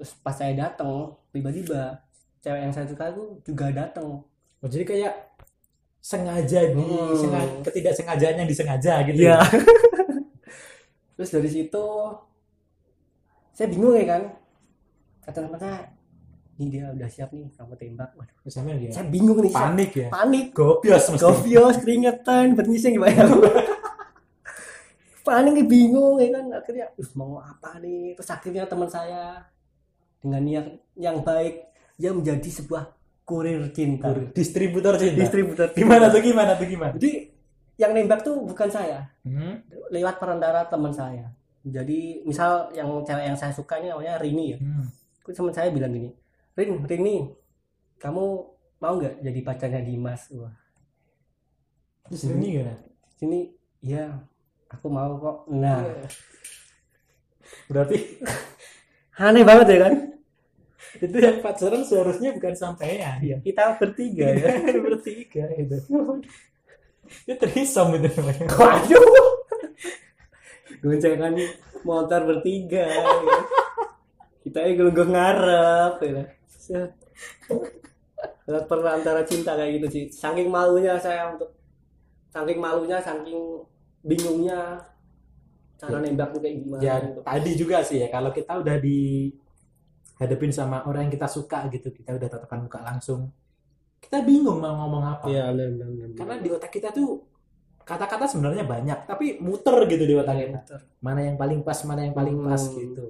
Terus 0.02 0.18
pas 0.18 0.34
saya 0.34 0.50
datang, 0.52 1.14
tiba-tiba 1.30 1.94
cewek 2.38 2.58
yang 2.60 2.74
saya 2.74 2.90
suka 2.90 3.14
tuh 3.14 3.38
juga 3.40 3.70
datang. 3.70 4.18
Oh, 4.58 4.66
jadi 4.66 4.82
kayak 4.82 5.14
sengaja 5.96 6.74
di 6.74 6.82
Hmm. 6.82 7.14
sengaja, 7.14 7.62
ketidaksengajaan 7.62 8.34
yang 8.36 8.48
disengaja 8.50 9.06
gitu. 9.06 9.22
Iya. 9.22 9.38
ya? 9.38 9.46
Terus 11.14 11.30
dari 11.30 11.46
situ 11.46 11.84
saya 13.52 13.70
bingung 13.70 13.94
ya 13.94 14.06
kan. 14.08 14.22
Kata 15.22 15.38
teman 15.38 15.54
saya, 15.54 15.86
ini 16.52 16.66
dia 16.68 16.90
udah 16.90 17.06
siap 17.06 17.30
nih 17.30 17.46
kamu 17.54 17.78
tembak. 17.78 18.10
Waduh, 18.18 18.50
sampean 18.50 18.82
gimana? 18.82 18.90
saya 18.92 19.06
bingung 19.06 19.38
nih. 19.38 19.54
Panik 19.54 19.90
ya. 19.94 20.08
Panik. 20.10 20.46
Gobios 20.50 21.04
mesti. 21.06 21.22
Gobios, 21.22 21.78
keringetan, 21.78 22.58
bernising 22.58 22.98
gimana? 22.98 23.22
Paling 25.22 25.54
nih 25.54 25.66
bingung 25.70 26.18
ya 26.18 26.34
kan 26.34 26.50
akhirnya 26.50 26.90
"Ih, 26.98 27.10
mau 27.14 27.38
apa 27.38 27.78
nih 27.78 28.18
terus 28.18 28.26
akhirnya 28.26 28.66
teman 28.66 28.90
saya 28.90 29.38
dengan 30.22 30.40
niat 30.40 30.66
yang 30.94 31.20
baik 31.26 31.74
dia 31.98 32.14
menjadi 32.14 32.48
sebuah 32.62 32.94
kurir 33.26 33.70
cinta. 33.74 34.14
Distributor 34.32 34.94
cinta. 34.96 35.18
distributor 35.18 35.66
Gimana 35.74 36.08
tuh 36.08 36.22
gimana 36.22 36.52
tuh 36.54 36.66
gimana? 36.70 36.94
jadi 36.96 37.30
yang 37.80 37.92
nembak 37.94 38.22
tuh 38.22 38.38
bukan 38.46 38.70
saya. 38.70 39.10
Hmm. 39.26 39.62
lewat 39.90 40.22
perantara 40.22 40.66
teman 40.70 40.94
saya. 40.94 41.34
Jadi 41.62 42.26
misal 42.26 42.74
yang 42.74 42.90
cewek 43.06 43.24
yang 43.32 43.38
saya 43.38 43.54
suka 43.54 43.78
ini 43.78 43.90
namanya 43.90 44.18
Rini 44.18 44.44
ya. 44.54 44.58
Hmm. 44.58 44.86
Teman 45.22 45.54
saya 45.54 45.70
bilang 45.70 45.94
gini 45.94 46.10
Rin 46.58 46.82
Rini 46.82 47.30
kamu 48.02 48.24
mau 48.82 48.92
nggak 48.98 49.22
jadi 49.22 49.40
pacarnya 49.46 49.82
Dimas? 49.82 50.26
Wah. 50.34 50.54
Terus 52.10 52.22
ini 52.34 52.58
gimana? 52.58 52.74
Sini 53.14 53.40
ya 53.78 54.10
aku 54.66 54.86
mau 54.90 55.14
kok. 55.18 55.36
Nah. 55.54 55.86
Berarti 57.70 57.96
aneh 59.22 59.46
banget 59.46 59.66
ya 59.70 59.78
kan 59.86 60.11
itu 61.00 61.16
yang 61.16 61.40
pacaran 61.40 61.82
seharusnya 61.86 62.36
bukan 62.36 62.52
sampean. 62.52 63.22
Ya 63.24 63.36
kita 63.40 63.80
bertiga 63.80 64.28
ya. 64.28 64.60
Bertiga 64.84 65.44
itu 65.56 65.76
itu 67.12 67.36
terisom 67.36 67.92
itu 67.96 68.08
namanya. 68.08 68.46
Waduh. 68.56 69.04
Goncengan 70.82 71.34
motor 71.86 72.20
bertiga 72.26 72.88
ya. 72.88 73.04
kita 74.42 74.58
ini 74.66 74.90
gue 74.90 75.06
ngarep 75.06 75.94
ya. 76.02 76.24
Lihat 78.48 78.64
perantara 78.66 79.22
cinta 79.22 79.54
kayak 79.54 79.78
gitu 79.78 79.86
sih. 79.92 80.04
Saking 80.10 80.48
malunya 80.50 80.98
saya 80.98 81.30
untuk 81.30 81.52
saking 82.32 82.58
malunya 82.58 82.98
saking 82.98 83.60
bingungnya 84.02 84.82
cara 85.82 85.98
nembak 85.98 86.30
tuh 86.30 86.40
kayak 86.42 86.56
gimana 86.62 86.80
ya 86.82 86.94
gitu. 87.02 87.20
tadi 87.26 87.50
juga 87.58 87.76
sih 87.82 87.98
ya 88.06 88.08
kalau 88.10 88.30
kita 88.30 88.62
udah 88.62 88.76
dihadapin 90.22 90.54
sama 90.54 90.86
orang 90.86 91.10
yang 91.10 91.12
kita 91.12 91.26
suka 91.26 91.66
gitu. 91.66 91.90
Kita 91.90 92.14
udah 92.14 92.28
tatapan 92.30 92.62
muka 92.62 92.78
langsung. 92.78 93.26
Kita 93.98 94.22
bingung 94.22 94.62
mau 94.62 94.74
ngomong 94.78 95.02
apa. 95.18 95.26
Benar. 95.26 96.14
karena 96.14 96.34
di 96.38 96.48
otak 96.50 96.70
kita 96.70 96.94
tuh 96.94 97.26
kata-kata 97.82 98.30
sebenarnya 98.30 98.62
banyak 98.62 99.10
tapi 99.10 99.42
muter 99.42 99.74
gitu 99.90 100.06
di 100.06 100.14
otak 100.14 100.38
kita. 100.38 100.58
Mana 101.02 101.26
yang 101.26 101.34
paling 101.34 101.66
pas 101.66 101.82
mana 101.82 102.06
yang 102.06 102.14
paling 102.14 102.38
pas 102.38 102.62
Hmm. 102.62 102.78
gitu. 102.78 103.06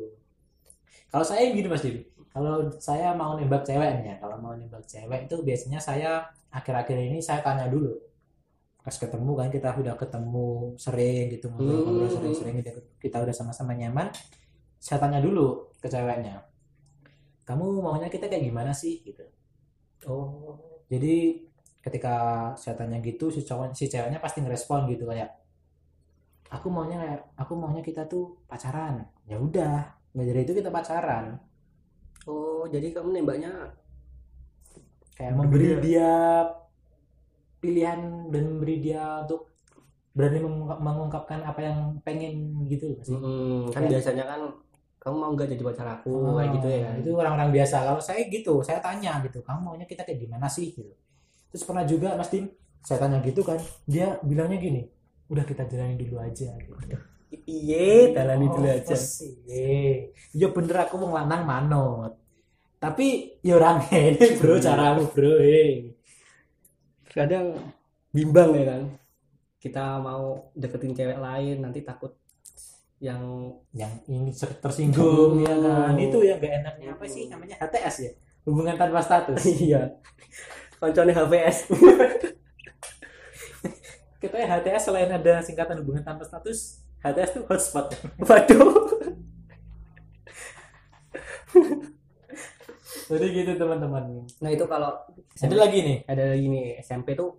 Kalau 1.12 1.24
saya 1.28 1.44
gini 1.52 1.68
mas 1.68 1.84
Didi 1.84 2.08
kalau 2.32 2.64
saya 2.80 3.12
mau 3.12 3.36
nembak 3.36 3.60
cewek 3.68 4.00
nih 4.00 4.04
ya 4.08 4.14
kalau 4.16 4.40
mau 4.40 4.56
nembak 4.56 4.88
cewek 4.88 5.28
itu 5.28 5.36
biasanya 5.44 5.76
saya 5.76 6.24
akhir-akhir 6.48 6.96
ini 6.96 7.20
saya 7.20 7.44
tanya 7.44 7.68
dulu. 7.68 7.92
Pas 8.80 8.96
ketemu 8.96 9.32
kan 9.36 9.48
kita 9.52 9.68
udah 9.76 9.94
ketemu 9.94 10.72
sering 10.74 11.28
gitu 11.30 11.52
ngobrol-ngobrol 11.52 12.08
Hmm. 12.08 12.16
sering-sering 12.16 12.56
kita, 12.64 12.70
kita 12.96 13.16
udah 13.20 13.34
sama-sama 13.36 13.76
nyaman 13.76 14.08
saya 14.76 14.98
tanya 14.98 15.20
dulu 15.20 15.70
ke 15.78 15.86
ceweknya 15.86 16.42
kamu 17.42 17.82
maunya 17.82 18.08
kita 18.08 18.30
kayak 18.30 18.46
gimana 18.48 18.70
sih? 18.74 19.02
Gitu. 19.02 19.22
Oh 20.06 20.58
jadi 20.86 21.40
ketika 21.82 22.14
saya 22.54 22.78
tanya 22.78 23.02
gitu 23.02 23.26
si 23.32 23.42
cowok 23.42 23.74
si 23.74 23.90
ceweknya 23.90 24.22
pasti 24.22 24.38
ngerespon 24.38 24.86
gitu 24.86 25.02
kayak 25.10 25.34
aku 26.52 26.70
maunya 26.70 27.00
kayak 27.00 27.20
aku 27.34 27.52
maunya 27.58 27.82
kita 27.82 28.06
tuh 28.06 28.38
pacaran. 28.46 29.02
Ya 29.26 29.40
udah 29.40 29.90
nggak 30.14 30.26
dari 30.28 30.40
itu 30.46 30.52
kita 30.54 30.70
pacaran. 30.70 31.40
Oh 32.28 32.68
jadi 32.70 32.94
kamu 32.94 33.18
nembaknya 33.18 33.50
kayak 35.18 35.34
memberi 35.34 35.78
dia 35.82 36.10
pilihan 37.62 38.30
dan 38.30 38.42
memberi 38.46 38.76
dia 38.82 39.22
untuk 39.22 39.50
berani 40.12 40.44
mengungkap- 40.44 40.82
mengungkapkan 40.82 41.40
apa 41.40 41.60
yang 41.62 41.78
pengen 42.04 42.66
gitu 42.68 42.94
sih? 43.00 43.16
Mm, 43.16 43.72
kan 43.72 43.82
Ya. 43.86 43.96
biasanya 43.96 44.24
kan 44.28 44.40
kamu 45.02 45.16
mau 45.18 45.30
nggak 45.34 45.48
jadi 45.50 45.62
pacar 45.66 45.86
aku? 45.98 46.14
Oh, 46.14 46.38
kayak 46.38 46.50
gitu 46.62 46.68
ya. 46.70 46.88
Itu 47.02 47.10
orang-orang 47.18 47.50
biasa. 47.50 47.76
Kalau 47.82 47.98
saya 47.98 48.22
gitu 48.30 48.62
saya 48.62 48.78
tanya 48.78 49.18
gitu 49.26 49.42
kamu 49.42 49.58
maunya 49.66 49.86
kita 49.90 50.06
kayak 50.06 50.22
gimana 50.22 50.46
sih? 50.46 50.70
Gitu. 50.70 50.94
Terus 51.50 51.62
pernah 51.66 51.82
juga 51.82 52.14
mas 52.14 52.30
Tim 52.30 52.46
saya 52.82 52.98
tanya 53.02 53.18
gitu 53.22 53.42
kan 53.42 53.58
dia 53.86 54.18
bilangnya 54.22 54.58
gini 54.58 54.82
udah 55.26 55.42
kita 55.42 55.66
jalani 55.66 55.98
dulu 55.98 56.22
aja. 56.22 56.54
Gitu. 56.54 56.72
Iye 57.50 58.14
dalani 58.14 58.46
dulu 58.46 58.68
Oh, 58.68 58.76
aja. 58.78 58.94
sih. 58.94 59.34
Ya 60.32 60.46
bener 60.54 60.76
aku 60.86 60.94
wong 61.02 61.12
lanang 61.12 61.42
manut. 61.42 62.12
Tapi 62.78 63.38
ya 63.42 63.58
orang 63.58 63.82
ini 63.94 64.38
bro 64.38 64.58
caramu 64.58 65.06
bro. 65.10 65.34
eh. 65.42 65.94
kadang 67.12 67.58
bimbang 68.14 68.50
ya 68.56 68.64
kan. 68.70 68.82
Kita 69.62 70.02
mau 70.02 70.50
deketin 70.58 70.94
cewek 70.94 71.18
lain 71.18 71.62
nanti 71.62 71.86
takut 71.86 72.18
yang 73.02 73.50
Yang 73.74 73.92
ini 74.06 74.30
tersinggung 74.62 75.42
ya 75.42 75.54
kan. 75.58 75.92
Itu 75.98 76.22
yang 76.22 76.38
gak 76.38 76.54
enaknya 76.62 76.88
apa 76.94 77.04
sih 77.04 77.26
namanya 77.26 77.58
HTS 77.58 77.96
ya? 77.98 78.12
Hubungan 78.46 78.78
tanpa 78.78 79.02
status. 79.02 79.42
iya 79.66 79.90
konconnya 80.78 81.14
HVS 81.14 81.66
Kita 84.22 84.34
ya 84.34 84.46
HTS 84.48 84.82
selain 84.86 85.10
ada 85.10 85.42
singkatan 85.42 85.82
hubungan 85.82 86.02
tanpa 86.02 86.22
status, 86.22 86.82
HTS 87.02 87.30
tuh 87.34 87.42
hotspot. 87.50 87.90
waduh 88.22 88.70
Jadi 93.12 93.26
gitu 93.34 93.52
teman-teman. 93.60 94.24
nah 94.40 94.48
itu 94.48 94.64
kalau 94.64 94.94
Ada 95.36 95.56
lagi 95.58 95.78
nih. 95.84 95.98
ada 96.06 96.32
lagi 96.32 96.46
nih 96.48 96.80
SMP 96.80 97.12
tuh 97.12 97.36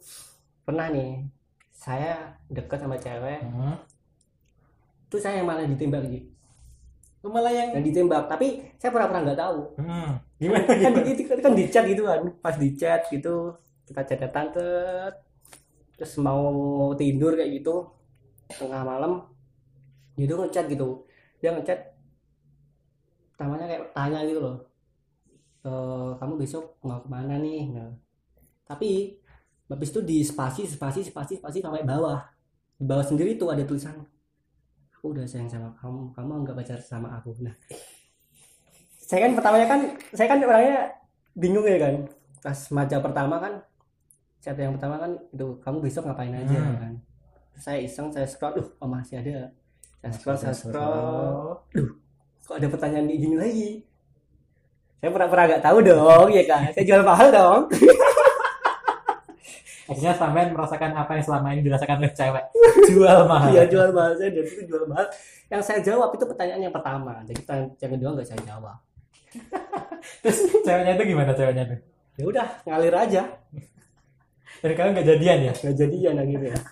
pernah 0.62 0.88
nih 0.88 1.25
saya 1.74 2.38
deket 2.48 2.79
sama 2.79 2.96
cewek 2.96 3.43
Hmm. 3.43 3.75
Tuh 5.13 5.22
saya 5.22 5.41
yang 5.41 5.48
malah 5.48 5.70
ditembak 5.70 6.10
gitu 6.10 6.34
malah 7.32 7.53
yang 7.55 7.72
yang 7.72 7.84
ditembak. 7.86 8.27
Tapi 8.27 8.75
saya 8.75 8.91
pernah-pernah 8.91 9.22
nggak 9.32 9.39
tahu. 9.39 9.58
Hmm. 9.79 10.12
gimana 10.36 10.63
kan 10.67 10.75
gimana? 10.75 11.00
di, 11.08 11.24
kan, 11.24 11.38
kan 11.39 11.53
di 11.55 11.65
chat 11.72 11.86
gitu 11.88 12.03
kan. 12.03 12.20
Pas 12.43 12.55
di 12.60 12.70
chat 12.75 13.08
gitu 13.08 13.55
kita 13.88 14.01
chat-chatan 14.03 14.48
tet. 14.51 15.15
terus 15.93 16.17
mau 16.17 16.41
tidur 16.98 17.38
kayak 17.38 17.62
gitu 17.62 17.86
tengah 18.50 18.82
malam 18.82 19.29
dia 20.17 20.25
tuh 20.25 20.41
ngechat 20.43 20.65
gitu. 20.67 21.05
Dia 21.39 21.53
ngechat 21.53 21.79
pertamanya 23.34 23.65
kayak 23.70 23.84
tanya 23.93 24.20
gitu 24.25 24.39
loh. 24.41 24.58
"E, 25.63 25.72
kamu 26.17 26.34
besok 26.41 26.82
mau 26.82 27.00
ke 27.00 27.08
mana 27.08 27.38
nih? 27.38 27.72
Nah, 27.72 27.93
tapi 28.65 29.22
habis 29.70 29.89
itu 29.93 30.01
di 30.01 30.22
spasi 30.25 30.65
spasi 30.65 31.05
spasi 31.05 31.39
spasi 31.39 31.62
sampai 31.62 31.86
bawah. 31.86 32.20
Di 32.77 32.84
bawah 32.84 33.05
sendiri 33.05 33.38
tuh 33.38 33.53
ada 33.53 33.63
tulisan 33.63 34.01
aku 35.03 35.19
udah 35.19 35.27
sayang 35.27 35.51
sama 35.51 35.67
kamu 35.83 36.15
kamu 36.15 36.31
nggak 36.48 36.55
pacar 36.63 36.79
sama 36.79 37.12
aku. 37.19 37.36
Nah. 37.43 37.51
Saya 39.03 39.27
kan 39.27 39.36
pertamanya 39.36 39.67
kan 39.67 39.81
saya 40.15 40.31
kan 40.31 40.39
orangnya 40.39 40.79
bingung 41.36 41.67
ya 41.67 41.75
kan. 41.75 42.07
Pas 42.39 42.55
maja 42.72 43.03
pertama 43.03 43.36
kan 43.36 43.60
chat 44.39 44.55
yang 44.55 44.79
pertama 44.79 44.95
kan 44.95 45.12
itu 45.27 45.60
kamu 45.60 45.83
besok 45.83 46.07
ngapain 46.07 46.31
aja 46.31 46.55
Hmm. 46.55 46.79
kan. 46.79 46.93
Terus 47.51 47.63
saya 47.67 47.79
iseng 47.83 48.15
saya 48.15 48.24
scroll 48.24 48.63
duh 48.63 48.67
oh 48.79 48.88
masih 48.88 49.19
ada. 49.19 49.51
Saya 50.00 50.12
scroll 50.15 50.39
saya 50.39 50.55
scroll. 50.55 51.60
kok 52.39 52.55
ada 52.55 52.67
pertanyaan 52.72 53.03
di 53.03 53.15
gini 53.19 53.36
lagi? 53.36 53.69
Saya 55.03 55.12
pernah-pernah 55.12 55.45
nggak 55.51 55.63
tahu 55.67 55.77
dong 55.83 56.27
ya 56.31 56.43
kan. 56.48 56.72
Saya 56.72 56.86
jual 56.88 57.03
mahal 57.03 57.27
dong 57.27 57.62
Akhirnya 59.83 60.13
sampean 60.13 60.49
merasakan 60.49 60.91
apa 60.93 61.11
yang 61.13 61.23
selama 61.23 61.47
ini 61.51 61.61
dirasakan 61.61 61.97
oleh 61.97 62.11
cewek. 62.11 62.45
Jual 62.89 63.19
mahal. 63.25 63.49
iya 63.49 63.63
jual 63.65 63.89
mahal 63.89 64.13
saya 64.13 64.29
dari 64.29 64.45
itu 64.45 64.63
jual 64.63 64.83
mahal 64.85 65.07
yang 65.47 65.59
saya 65.59 65.79
jawab 65.79 66.09
itu 66.11 66.23
pertanyaan 66.23 66.61
yang 66.61 66.71
pertama 66.71 67.19
jadi 67.23 67.41
yang 67.77 67.91
kedua 67.91 68.09
nggak 68.13 68.27
saya 68.27 68.41
jawab 68.43 68.77
Terus 70.21 70.37
ceweknya 70.61 70.93
itu 70.93 71.03
gimana 71.05 71.31
ceweknya 71.31 71.63
tuh? 71.65 71.79
ya 72.13 72.23
udah 72.23 72.47
ngalir 72.63 72.93
aja 72.93 73.23
Dan 74.59 74.71
kalian 74.71 74.93
nggak 74.93 75.07
jadian 75.09 75.37
ya? 75.41 75.53
nggak 75.53 75.75
jadian 75.75 76.15
akhirnya 76.17 76.55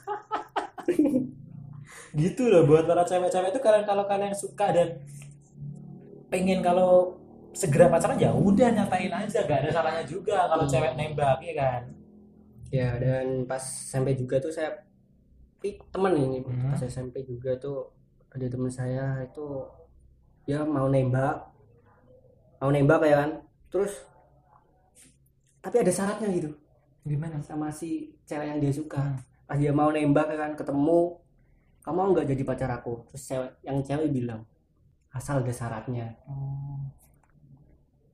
Gitu 2.14 2.44
loh 2.46 2.64
buat 2.66 2.84
para 2.84 3.04
cewek-cewek 3.04 3.50
itu 3.50 3.60
kalian 3.60 3.86
kalau 3.86 4.04
kalian 4.04 4.34
suka 4.34 4.68
dan 4.70 5.00
pengen 6.28 6.60
kalau 6.60 7.16
segera 7.52 7.88
pacaran 7.88 8.16
ya 8.16 8.32
udah 8.32 8.68
nyatain 8.70 9.12
aja 9.12 9.40
gak 9.42 9.60
ada 9.62 9.70
salahnya 9.70 10.04
juga 10.06 10.46
kalau 10.46 10.64
Hmm. 10.64 10.72
cewek 10.72 10.92
nembak 10.96 11.40
ya 11.42 11.54
kan. 11.54 11.82
Ya 12.72 12.96
dan 12.98 13.44
pas 13.46 13.60
SMP 13.62 14.16
juga 14.16 14.40
tuh 14.40 14.50
saya 14.50 14.72
teman 15.92 16.16
ini 16.16 16.42
Hmm. 16.42 16.72
pas 16.72 16.82
SMP 16.82 17.22
juga 17.22 17.54
tuh 17.60 17.92
ada 18.32 18.48
teman 18.48 18.72
saya 18.72 19.22
itu 19.22 19.46
ya 20.48 20.64
mau 20.66 20.88
nembak 20.88 21.38
mau 22.58 22.72
nembak 22.72 23.04
ya 23.06 23.16
kan 23.22 23.32
terus 23.70 24.08
tapi 25.62 25.78
ada 25.78 25.92
syaratnya 25.94 26.32
gitu 26.34 26.50
Gimana? 27.02 27.42
sama 27.42 27.70
si 27.70 28.14
cewek 28.26 28.48
yang 28.50 28.60
dia 28.64 28.74
suka 28.74 28.98
Hmm. 29.04 29.20
pas 29.46 29.58
dia 29.60 29.70
mau 29.70 29.92
nembak 29.92 30.32
ya 30.32 30.38
kan 30.40 30.52
ketemu 30.56 31.20
kamu 31.82 32.00
nggak 32.14 32.28
jadi 32.32 32.44
pacar 32.46 32.70
aku 32.72 33.04
terus 33.06 33.22
cewek 33.28 33.52
yang 33.62 33.78
cewek 33.84 34.10
bilang 34.10 34.42
asal 35.12 35.44
ada 35.44 35.52
syaratnya 35.52 36.08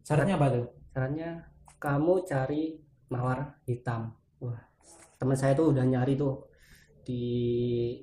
Syaratnya 0.01 0.39
apa 0.39 0.47
tuh? 0.49 0.65
syaratnya 0.91 1.29
kamu 1.77 2.13
cari 2.25 2.63
mawar 3.11 3.59
hitam 3.67 4.15
wah 4.43 4.59
teman 5.17 5.37
saya 5.37 5.53
tuh 5.57 5.73
udah 5.73 5.85
nyari 5.85 6.13
tuh 6.13 6.45
di 7.07 7.23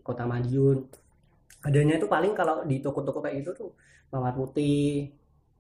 kota 0.01 0.25
Madiun 0.25 0.79
adanya 1.65 1.97
itu 1.97 2.09
paling 2.09 2.33
kalau 2.37 2.65
di 2.65 2.81
toko-toko 2.81 3.25
kayak 3.25 3.45
gitu 3.45 3.51
tuh 3.57 3.71
mawar 4.13 4.37
putih 4.37 5.13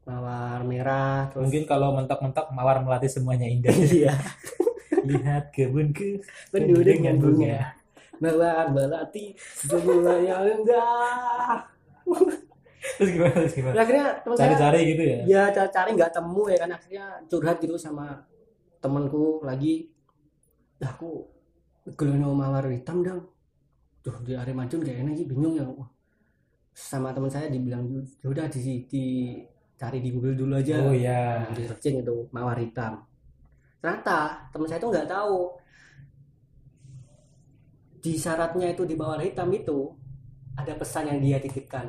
mawar 0.05 0.61
merah 0.69 1.29
terus 1.33 1.49
Mungkin 1.49 1.65
kalau 1.65 1.97
mentok-mentok 1.97 2.53
mawar 2.53 2.85
melati 2.85 3.09
semuanya 3.09 3.49
indah. 3.49 3.73
iya 4.05 4.13
Lihat 5.09 5.53
kebunku 5.53 6.21
penuh 6.53 6.81
dengan 6.85 7.17
bunga 7.21 7.73
mawar 8.21 8.69
melati 8.73 9.33
bunga 9.69 10.15
yang 10.21 10.45
indah 10.45 11.65
Terus 12.85 13.11
gimana? 13.17 13.33
Terus 13.33 13.55
gimana? 13.57 13.75
Akhirnya 13.81 14.07
teman 14.21 14.37
saya 14.37 14.45
Cari-cari 14.53 14.81
gitu 14.93 15.03
ya? 15.09 15.19
ya 15.25 15.43
cari 15.73 15.91
nggak 15.97 16.13
temu 16.13 16.43
ya 16.53 16.59
kan 16.61 16.71
akhirnya 16.77 17.05
curhat 17.33 17.57
gitu 17.65 17.81
sama 17.81 18.21
temanku 18.85 19.41
lagi 19.41 19.89
"Ya, 19.89 19.94
aku 20.83 21.23
geleno 21.95 22.33
mawar 22.33 22.67
hitam 22.73 23.05
dong 23.05 23.21
tuh 24.05 24.17
di 24.25 24.37
area 24.37 24.53
Madiun 24.53 24.85
kayak 24.85 25.01
enak 25.01 25.15
sih 25.17 25.27
bingung 25.29 25.57
ya. 25.57 25.65
Wah, 25.65 25.89
sama 26.77 27.15
teman 27.17 27.33
saya 27.33 27.49
dibilang 27.49 27.89
"Ya 28.21 28.29
udah 28.29 28.47
di, 28.53 28.85
di 28.85 29.05
cari 29.81 30.05
di 30.05 30.13
Google 30.13 30.37
dulu 30.37 30.53
aja. 30.61 30.85
Oh 30.85 30.93
iya. 30.93 31.49
Di 31.57 31.65
searching 31.65 32.05
itu 32.05 32.29
mawar 32.29 32.61
hitam. 32.61 33.01
Ternyata 33.81 34.49
teman 34.53 34.69
saya 34.69 34.79
itu 34.81 34.89
nggak 34.93 35.09
tahu. 35.09 35.39
Di 38.05 38.13
syaratnya 38.21 38.77
itu 38.77 38.85
di 38.85 38.93
mawar 38.93 39.25
hitam 39.25 39.49
itu 39.57 39.89
ada 40.55 40.73
pesan 40.77 41.09
yang 41.09 41.19
dia 41.25 41.39
titipkan. 41.41 41.89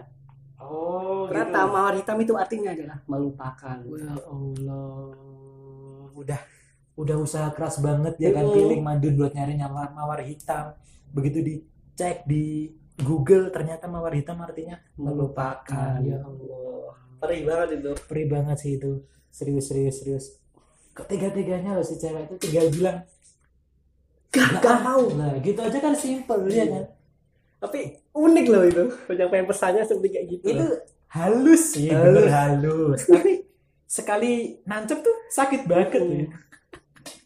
Oh 0.55 1.27
ternyata 1.27 1.67
mawar 1.67 1.99
hitam 1.99 2.15
itu 2.23 2.33
artinya 2.39 2.71
adalah 2.71 2.97
melupakan. 3.11 3.77
Ya 3.83 4.15
Allah, 4.23 5.11
udah 6.15 6.41
udah 6.95 7.17
usaha 7.19 7.51
keras 7.51 7.83
banget 7.83 8.15
ya 8.17 8.31
kan 8.31 8.47
pilih 8.47 8.79
Madiun 8.79 9.15
buat 9.19 9.31
nyari 9.35 9.59
mawar 9.59 9.91
mawar 9.91 10.19
hitam. 10.23 10.71
Begitu 11.11 11.43
dicek 11.43 12.23
di 12.23 12.71
Google 12.95 13.51
ternyata 13.51 13.91
mawar 13.91 14.15
hitam 14.15 14.39
artinya 14.39 14.79
melupakan. 14.95 15.99
Ya 15.99 16.23
Allah, 16.23 16.95
perih 17.19 17.43
banget 17.43 17.69
itu 17.83 17.91
perih 18.07 18.27
banget 18.31 18.57
sih 18.63 18.71
itu. 18.79 19.03
Serius 19.27 19.67
serius 19.67 19.95
serius. 19.99 20.25
Ketiga-tiganya 20.95 21.75
loh 21.75 21.83
si 21.83 21.99
cewek 21.99 22.31
itu 22.31 22.35
tinggal 22.39 22.71
bilang 22.71 22.97
gak, 24.31 24.63
gak 24.63 24.79
mau 24.79 25.03
Nah, 25.11 25.35
gitu 25.43 25.59
aja 25.59 25.77
kan 25.79 25.91
simple 25.91 26.47
ya 26.47 26.67
kan. 26.67 26.85
tapi 27.55 27.99
unik 28.13 28.45
loh 28.47 28.63
itu 28.63 28.83
penyampaian 29.03 29.47
pesannya 29.47 29.83
seperti 29.83 30.07
kayak 30.11 30.27
gitu 30.37 30.45
Itu 30.53 30.65
halus 31.11 31.63
sih, 31.75 31.87
Halus. 31.91 33.07
Tapi 33.07 33.43
sekali 33.87 34.59
nancep 34.63 34.99
tuh 35.01 35.15
sakit 35.31 35.65
banget 35.65 36.03
ya. 36.03 36.27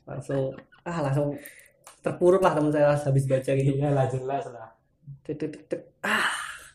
Langsung 0.09 0.43
ah 0.89 0.97
langsung 1.05 1.27
terpuruk 2.05 2.41
lah 2.45 2.53
teman 2.57 2.71
saya 2.75 2.95
habis 2.95 3.25
baca 3.31 3.51
gitu 3.59 3.71
Iya 3.77 3.89
lah 3.95 4.05
jelas 4.13 4.45
lah. 4.55 4.69
tek 5.25 5.35
tek 5.39 5.49
tek, 5.53 5.63
tek. 5.71 5.81
ah 6.05 6.29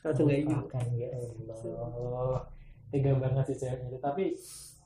langsung 0.05 0.27
kayak 0.31 0.45
gitu 0.53 0.65
Makan 0.69 0.87
ya 1.01 1.09
Allah. 1.17 2.41
Tega 2.93 3.11
banget 3.19 3.45
sih 3.51 3.57
cewek 3.61 3.81
itu. 3.91 3.99
Tapi 3.99 4.25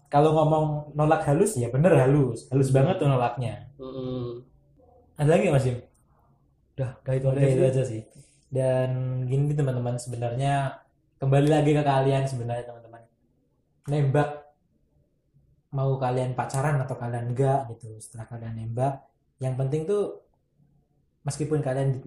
kalau 0.08 0.30
ngomong 0.36 0.64
nolak 0.96 1.20
halus 1.28 1.52
ya 1.60 1.68
bener 1.74 1.92
halus. 2.00 2.48
Halus 2.50 2.70
banget 2.72 2.96
tuh 3.00 3.08
nolaknya. 3.12 3.68
Mm-mm. 3.78 4.42
Ada 5.18 5.30
lagi 5.36 5.50
Mas 5.52 5.66
Im? 5.68 5.78
udah 6.78 6.90
udah 7.02 7.14
itu 7.18 7.26
Udah 7.28 7.42
aja 7.42 7.48
itu 7.52 7.62
sih. 7.62 7.68
aja 7.70 7.82
sih. 7.84 8.02
Dan 8.48 8.88
gini 9.28 9.52
teman-teman 9.52 9.98
sebenarnya 10.00 10.78
kembali 11.20 11.48
lagi 11.50 11.70
ke 11.76 11.82
kalian 11.84 12.24
sebenarnya 12.24 12.64
teman-teman. 12.70 13.02
Nembak 13.90 14.28
mau 15.74 16.00
kalian 16.00 16.32
pacaran 16.32 16.80
atau 16.80 16.96
kalian 16.96 17.32
enggak 17.32 17.68
gitu 17.76 17.96
setelah 18.00 18.26
kalian 18.28 18.54
nembak. 18.56 19.04
Yang 19.38 19.54
penting 19.60 19.82
tuh 19.84 20.02
meskipun 21.26 21.60
kalian 21.60 22.00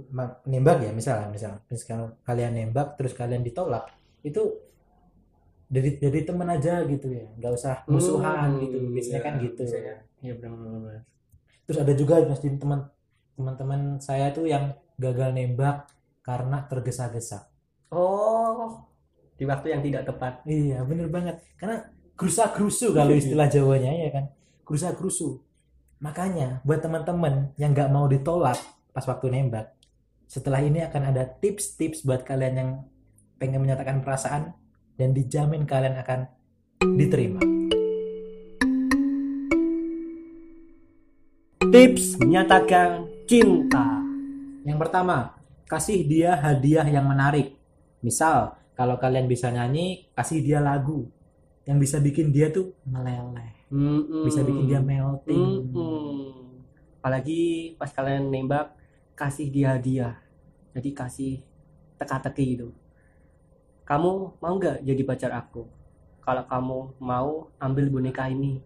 nembak 0.49 0.77
ya 0.81 0.91
misalnya 0.91 1.27
misal 1.29 1.61
misal 1.69 2.17
kalian 2.25 2.57
nembak 2.57 2.97
terus 2.97 3.13
kalian 3.13 3.45
ditolak 3.45 3.85
itu 4.25 4.41
dari 5.71 5.95
dari 6.01 6.19
teman 6.25 6.49
aja 6.51 6.83
gitu 6.89 7.07
ya. 7.11 7.27
Nggak 7.37 7.53
usah 7.53 7.75
musuhan 7.87 8.57
Hmm, 8.57 8.61
gitu. 8.65 8.77
Biasanya 8.91 9.19
iya, 9.19 9.25
kan 9.25 9.33
gitu. 9.45 9.61
ya. 9.67 9.95
iya 10.21 10.33
benar-benar 10.37 11.01
terus 11.65 11.87
ada 11.87 11.93
juga 11.95 12.19
mas 12.27 12.43
Dim, 12.43 12.59
teman 12.59 12.83
teman-teman 13.39 13.81
saya 14.03 14.35
tuh 14.35 14.43
yang 14.43 14.75
gagal 14.99 15.31
nembak 15.31 15.87
karena 16.19 16.67
tergesa-gesa. 16.67 17.47
Oh 17.95 18.91
di 19.41 19.49
waktu 19.49 19.73
yang 19.73 19.81
tidak 19.81 20.03
tepat. 20.05 20.33
Iya 20.45 20.85
bener 20.85 21.09
banget. 21.09 21.41
Karena 21.57 21.81
gerusa 22.21 22.53
gerusu 22.53 22.93
kalau 22.93 23.17
istilah 23.17 23.49
Jawanya 23.49 23.89
ya 23.97 24.09
kan? 24.13 24.25
Gerusa 24.61 24.93
gerusu 24.93 25.41
makanya 25.97 26.61
buat 26.61 26.81
teman-teman 26.81 27.49
yang 27.57 27.73
nggak 27.73 27.89
mau 27.89 28.05
ditolak 28.05 28.57
pas 28.93 29.05
waktu 29.05 29.33
nembak 29.33 29.73
setelah 30.29 30.61
ini 30.61 30.85
akan 30.85 31.13
ada 31.13 31.25
tips-tips 31.25 32.05
buat 32.05 32.21
kalian 32.21 32.53
yang 32.57 32.69
pengen 33.41 33.65
menyatakan 33.65 34.05
perasaan 34.05 34.53
dan 35.01 35.17
dijamin 35.17 35.65
kalian 35.65 35.97
akan 35.97 36.29
diterima. 36.93 37.41
Tips 41.71 42.21
menyatakan 42.21 43.09
cinta. 43.25 44.03
Yang 44.63 44.77
pertama, 44.77 45.35
kasih 45.67 46.03
dia 46.05 46.35
hadiah 46.35 46.85
yang 46.85 47.07
menarik. 47.07 47.55
Misal, 48.03 48.55
kalau 48.75 48.99
kalian 48.99 49.27
bisa 49.27 49.51
nyanyi, 49.51 50.11
kasih 50.15 50.43
dia 50.43 50.59
lagu 50.59 51.11
yang 51.71 51.79
bisa 51.79 52.03
bikin 52.03 52.35
dia 52.35 52.51
tuh 52.51 52.75
meleleh, 52.83 53.55
Mm-mm. 53.71 54.27
bisa 54.27 54.43
bikin 54.43 54.67
dia 54.67 54.83
melting. 54.83 55.71
Mm-mm. 55.71 56.59
apalagi 56.99 57.73
pas 57.79 57.87
kalian 57.89 58.27
nembak 58.27 58.75
kasih 59.15 59.47
dia 59.47 59.79
hadiah 59.79 60.19
jadi 60.75 60.91
kasih 60.91 61.33
teka-teki 61.97 62.43
gitu 62.53 62.67
kamu 63.87 64.11
mau 64.37 64.53
nggak 64.59 64.83
jadi 64.83 65.01
pacar 65.07 65.31
aku 65.33 65.65
kalau 66.21 66.43
kamu 66.45 66.79
mau 67.01 67.29
ambil 67.57 67.85
boneka 67.89 68.29
ini 68.29 68.61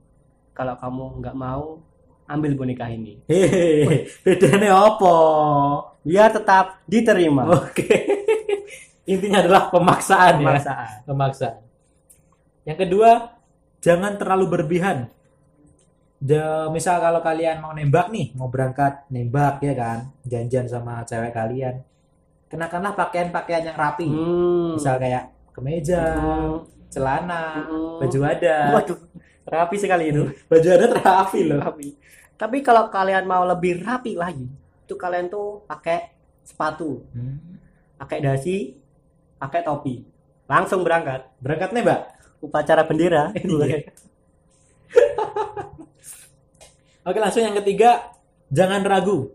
kalau 0.51 0.75
kamu 0.75 1.21
nggak 1.23 1.35
mau 1.37 1.79
ambil 2.25 2.51
boneka 2.57 2.89
ini 2.89 3.21
Hehehe, 3.29 4.09
bedanya 4.25 4.73
apa? 4.91 5.15
biar 6.03 6.29
tetap 6.33 6.81
diterima 6.89 7.45
Oke. 7.53 7.85
Intinya 9.11 9.45
adalah 9.45 9.69
pemaksaan 9.69 10.41
ya, 10.41 10.45
Pemaksaan. 11.05 11.55
Yang 12.65 12.77
kedua, 12.85 13.09
jangan 13.79 14.17
terlalu 14.17 14.45
berlebihan. 14.49 15.07
Ja- 16.17 16.71
misal 16.73 16.97
kalau 16.97 17.21
kalian 17.21 17.61
mau 17.61 17.71
nembak 17.71 18.09
nih, 18.09 18.33
mau 18.33 18.49
berangkat 18.49 19.05
nembak 19.13 19.61
ya 19.61 19.73
kan, 19.77 20.09
janjian 20.25 20.65
sama 20.65 21.05
cewek 21.05 21.29
kalian, 21.29 21.85
kenakanlah 22.49 22.97
pakaian-pakaian 22.97 23.69
yang 23.69 23.77
rapi. 23.77 24.09
Hmm. 24.09 24.73
Misal 24.73 24.97
kayak 24.97 25.29
kemeja, 25.53 26.01
Hmm. 26.17 26.65
celana, 26.89 27.67
Hmm. 27.69 28.01
baju 28.01 28.19
adat. 28.25 28.71
Waduh, 28.73 28.99
rapi 29.45 29.75
sekali 29.77 30.09
itu. 30.09 30.23
Baju 30.49 30.67
adat 30.73 30.91
rapi 30.97 31.39
loh. 31.45 31.61
Rapi. 31.61 31.87
Tapi 32.35 32.57
kalau 32.65 32.89
kalian 32.89 33.29
mau 33.29 33.45
lebih 33.45 33.85
rapi 33.85 34.17
lagi, 34.17 34.49
itu 34.81 34.95
kalian 34.97 35.29
tuh 35.29 35.61
pakai 35.69 36.09
sepatu, 36.41 37.05
Hmm. 37.13 37.59
pakai 38.01 38.23
dasi, 38.23 38.81
pakai 39.37 39.61
topi. 39.61 40.01
Langsung 40.49 40.81
berangkat. 40.81 41.27
Berangkat 41.37 41.69
nembak. 41.69 42.14
Upacara 42.45 42.85
bendera. 42.85 43.31
Iya. 43.35 43.89
Oke, 47.05 47.17
langsung 47.21 47.45
yang 47.45 47.57
ketiga, 47.61 48.01
jangan 48.49 48.81
ragu. 48.81 49.29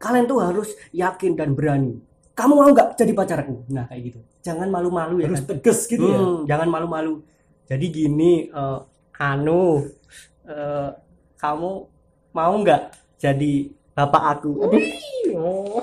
Kalian 0.00 0.24
tuh 0.30 0.38
harus 0.40 0.68
yakin 0.90 1.34
dan 1.34 1.52
berani. 1.54 1.98
Kamu 2.32 2.52
mau 2.56 2.70
nggak 2.72 2.96
jadi 2.96 3.12
pacarku? 3.12 3.68
Nah, 3.68 3.84
kayak 3.90 4.02
gitu. 4.12 4.18
Jangan 4.40 4.72
malu-malu 4.72 5.20
ya 5.20 5.28
Harus 5.28 5.44
kan? 5.44 5.48
tegas 5.52 5.84
gitu 5.84 6.06
ya. 6.08 6.16
Hmm, 6.16 6.40
jangan 6.48 6.68
malu-malu. 6.72 7.20
Jadi 7.68 7.86
gini, 7.92 8.48
eh, 8.48 8.78
anu, 9.20 9.84
eh, 10.48 10.90
kamu 11.36 11.70
mau 12.32 12.52
nggak 12.62 12.82
jadi 13.20 13.68
bapak 13.92 14.22
aku? 14.38 14.50
Aduh, 14.64 14.80
Oh. 15.30 15.78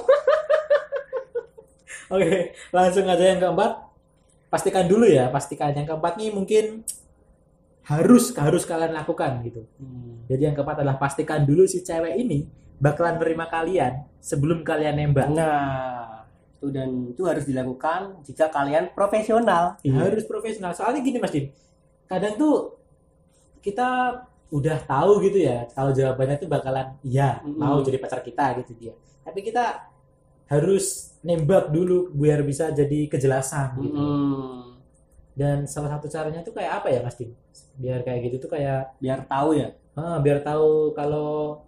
Oke, 2.14 2.56
langsung 2.72 3.06
aja 3.06 3.22
yang 3.22 3.40
keempat. 3.40 3.72
Pastikan 4.48 4.88
dulu 4.88 5.04
ya, 5.04 5.28
pastikan 5.28 5.76
yang 5.76 5.84
keempat 5.84 6.16
nih 6.16 6.32
mungkin 6.32 6.88
harus 7.88 8.36
harus 8.36 8.64
kalian 8.68 8.92
lakukan 8.92 9.44
gitu. 9.48 9.64
Hmm. 9.80 10.24
Jadi 10.28 10.52
yang 10.52 10.56
keempat 10.56 10.84
adalah 10.84 11.00
pastikan 11.00 11.48
dulu 11.48 11.64
si 11.68 11.84
cewek 11.84 12.20
ini 12.20 12.48
bakalan 12.78 13.16
terima 13.18 13.48
kalian 13.48 14.04
sebelum 14.20 14.64
kalian 14.64 14.96
nembak. 15.00 15.32
Nah, 15.32 16.28
itu 16.58 16.68
dan 16.72 16.90
itu 17.12 17.22
harus 17.24 17.48
dilakukan 17.48 18.24
jika 18.28 18.52
kalian 18.52 18.92
profesional. 18.92 19.80
Harus 19.84 20.24
profesional. 20.28 20.76
Soalnya 20.76 21.00
gini 21.00 21.18
Mas 21.20 21.32
Dim, 21.32 21.52
kadang 22.08 22.36
tuh 22.36 22.76
kita 23.64 24.20
udah 24.48 24.78
tahu 24.88 25.20
gitu 25.28 25.44
ya, 25.44 25.68
kalau 25.76 25.92
jawabannya 25.92 26.40
tuh 26.40 26.48
bakalan 26.48 26.96
iya, 27.04 27.44
Mm-mm. 27.44 27.60
mau 27.60 27.84
jadi 27.84 28.00
pacar 28.00 28.24
kita 28.24 28.56
gitu 28.64 28.72
dia. 28.80 28.94
Tapi 29.28 29.44
kita 29.44 29.92
harus 30.48 31.16
nembak 31.24 31.70
dulu 31.76 32.12
biar 32.16 32.40
bisa 32.44 32.72
jadi 32.72 33.08
kejelasan 33.12 33.80
gitu. 33.84 33.96
Hmm, 34.00 34.80
Dan 35.38 35.68
salah 35.70 35.94
satu 35.98 36.08
caranya 36.10 36.42
tuh 36.42 36.54
kayak 36.56 36.82
apa 36.82 36.88
ya 36.90 37.00
Mas 37.06 37.16
Dim? 37.20 37.32
Biar 37.78 38.02
kayak 38.02 38.20
gitu 38.32 38.36
tuh 38.48 38.50
kayak 38.56 38.96
biar 38.98 39.22
tahu 39.30 39.54
ya, 39.60 39.70
ah, 39.94 40.18
biar 40.24 40.42
tahu 40.42 40.96
kalau 40.98 41.62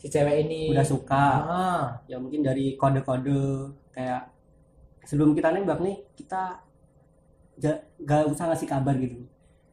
si 0.00 0.08
cewek 0.10 0.44
ini 0.48 0.72
udah 0.74 0.84
suka. 0.84 1.26
ah, 1.48 1.84
Ya 2.10 2.16
mungkin 2.20 2.44
dari 2.44 2.74
kode-kode 2.76 3.72
kayak 3.94 4.28
sebelum 5.08 5.32
kita 5.32 5.48
nembak 5.54 5.80
nih, 5.80 5.96
kita 6.18 6.60
gak 8.00 8.22
usah 8.32 8.48
ngasih 8.50 8.68
kabar 8.68 8.94
gitu. 8.96 9.24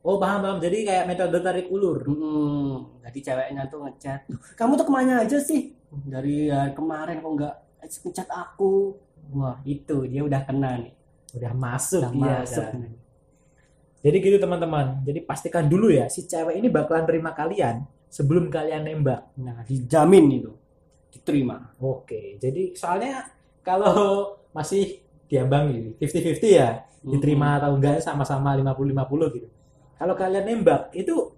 oh 0.07 0.15
paham 0.23 0.39
paham. 0.39 0.57
Jadi 0.63 0.87
kayak 0.87 1.03
metode 1.03 1.35
tarik 1.43 1.67
ulur. 1.67 1.99
Hmm, 2.07 3.03
jadi 3.03 3.19
ceweknya 3.27 3.63
tuh 3.67 3.83
ngechat, 3.83 4.23
"Duh, 4.31 4.39
kamu 4.55 4.79
tuh 4.79 4.85
ke 4.87 4.93
mana 4.93 5.13
aja 5.23 5.35
sih? 5.35 5.75
Dari 5.91 6.47
hari 6.47 6.71
kemarin 6.71 7.19
kok 7.19 7.31
nggak 7.35 7.55
ngechat 7.81 8.27
aku? 8.29 8.97
Wah 9.35 9.59
itu 9.67 10.07
dia 10.07 10.21
udah 10.23 10.41
kena 10.47 10.79
nih, 10.79 10.93
Udah 11.35 11.51
masuk 11.53 11.99
udah 11.99 12.11
dia 12.15 12.35
masuk. 12.41 12.65
kan. 12.71 12.79
nih. 12.79 12.93
Jadi 14.05 14.17
gitu 14.23 14.37
teman-teman. 14.39 15.03
Jadi 15.03 15.19
pastikan 15.25 15.65
dulu 15.67 15.91
ya 15.91 16.07
si 16.07 16.23
cewek 16.29 16.55
ini 16.61 16.69
bakalan 16.71 17.03
terima 17.03 17.33
kalian 17.35 17.83
sebelum 18.07 18.47
kalian 18.47 18.87
nembak. 18.87 19.27
Nah, 19.41 19.65
dijamin 19.67 20.25
itu 20.31 20.51
diterima. 21.11 21.73
Oke, 21.81 22.37
jadi 22.39 22.71
soalnya 22.77 23.27
kalau 23.65 24.37
masih 24.55 25.01
diambang 25.27 25.73
gitu, 25.75 25.89
50-50 25.99 26.55
ya, 26.55 26.69
diterima 27.03 27.59
atau 27.59 27.75
enggak 27.75 27.99
sama-sama 27.99 28.55
50-50 28.55 29.35
gitu. 29.35 29.47
Kalau 29.97 30.13
kalian 30.15 30.45
nembak 30.45 30.93
itu 30.93 31.33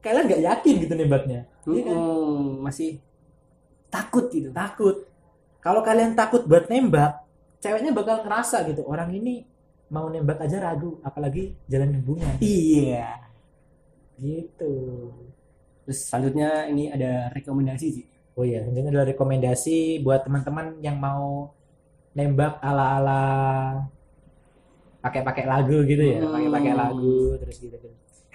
kalian 0.00 0.24
nggak 0.30 0.42
yakin 0.46 0.74
gitu 0.86 0.94
nembaknya. 0.96 1.40
Iya 1.68 1.82
kan? 1.84 1.96
Mm-mm, 2.00 2.64
masih 2.64 3.02
takut 3.92 4.30
gitu. 4.32 4.48
Takut. 4.54 5.09
Kalau 5.60 5.84
kalian 5.84 6.16
takut 6.16 6.48
buat 6.48 6.68
nembak, 6.72 7.20
ceweknya 7.60 7.92
bakal 7.92 8.24
ngerasa 8.24 8.64
gitu, 8.72 8.84
orang 8.88 9.12
ini 9.12 9.44
mau 9.92 10.08
nembak 10.08 10.40
aja 10.40 10.56
ragu, 10.62 10.96
apalagi 11.04 11.52
jalan 11.68 12.00
hubungan. 12.00 12.40
Iya. 12.40 13.20
Gitu. 14.16 14.74
Terus 15.84 15.98
selanjutnya 16.06 16.68
ini 16.70 16.88
ada 16.88 17.28
rekomendasi 17.34 17.86
sih. 17.92 18.06
Oh 18.38 18.46
iya, 18.46 18.64
ini 18.64 18.88
adalah 18.88 19.10
rekomendasi 19.10 20.00
buat 20.00 20.24
teman-teman 20.24 20.80
yang 20.80 20.96
mau 20.96 21.52
nembak 22.14 22.56
ala-ala 22.62 23.22
pakai-pakai 25.00 25.44
lagu 25.48 25.80
gitu 25.84 26.04
ya, 26.04 26.20
Hmm. 26.20 26.32
pakai-pakai 26.36 26.72
lagu 26.76 27.36
terus 27.40 27.56
gitu. 27.60 27.76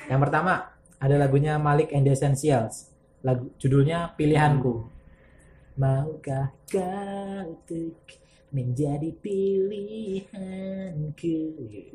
Yang 0.06 0.20
pertama 0.30 0.54
ada 1.02 1.16
lagunya 1.18 1.58
Malik 1.58 1.94
and 1.94 2.06
the 2.06 2.14
Essentials. 2.14 2.94
Lagu 3.26 3.50
judulnya 3.58 4.14
Pilihanku. 4.14 4.95
Maukah 5.76 6.56
kau 6.72 7.52
untuk 7.52 8.00
menjadi 8.56 9.12
pilihanku? 9.20 10.32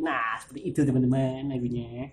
Nah, 0.04 0.36
seperti 0.40 0.60
itu 0.68 0.80
teman-teman 0.84 1.48
lagunya. 1.48 2.12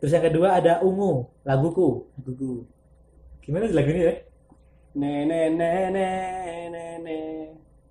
Terus 0.00 0.12
yang 0.16 0.24
kedua 0.24 0.56
ada 0.56 0.80
Ungu, 0.80 1.28
laguku. 1.44 2.08
Laguku. 2.16 2.64
Gimana 3.44 3.68
sih 3.68 3.76
lagu 3.76 3.90
ini 3.92 4.02
ya? 4.08 4.14
Ne 4.96 5.12
ne 5.28 5.40
ne 5.60 5.72
ne 5.94 6.08
ne 6.72 6.84
ne 7.04 7.18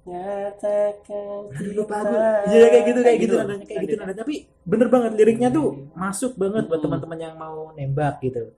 nyatakan 0.09 1.53
Aduh, 1.53 1.73
lupa 1.77 1.95
aku. 2.01 2.15
Iya 2.49 2.65
kayak 2.73 2.85
gitu 2.89 2.99
kayak 3.05 3.17
gitu 3.23 3.33
nadanya 3.37 3.65
kayak 3.69 3.81
gitu 3.85 3.93
nadanya. 3.99 4.19
Tapi 4.25 4.35
bener 4.65 4.87
banget 4.93 5.11
liriknya 5.19 5.49
tuh 5.53 5.67
masuk 5.93 6.33
banget 6.41 6.65
buat 6.65 6.81
Mm-mm. 6.81 6.85
teman-teman 6.89 7.19
yang 7.21 7.35
mau 7.37 7.69
nembak 7.77 8.17
gitu. 8.25 8.49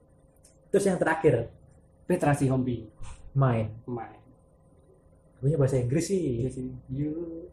Terus 0.71 0.85
yang 0.87 0.97
terakhir 1.01 1.51
Petra 2.07 2.31
Sihombing. 2.37 2.87
main. 3.35 3.67
Main. 3.87 4.20
Lagunya 5.41 5.57
bahasa 5.57 5.81
Inggris 5.81 6.05
sih. 6.05 6.45
Iya 6.45 6.49
sih. 6.53 6.69
You 6.93 7.49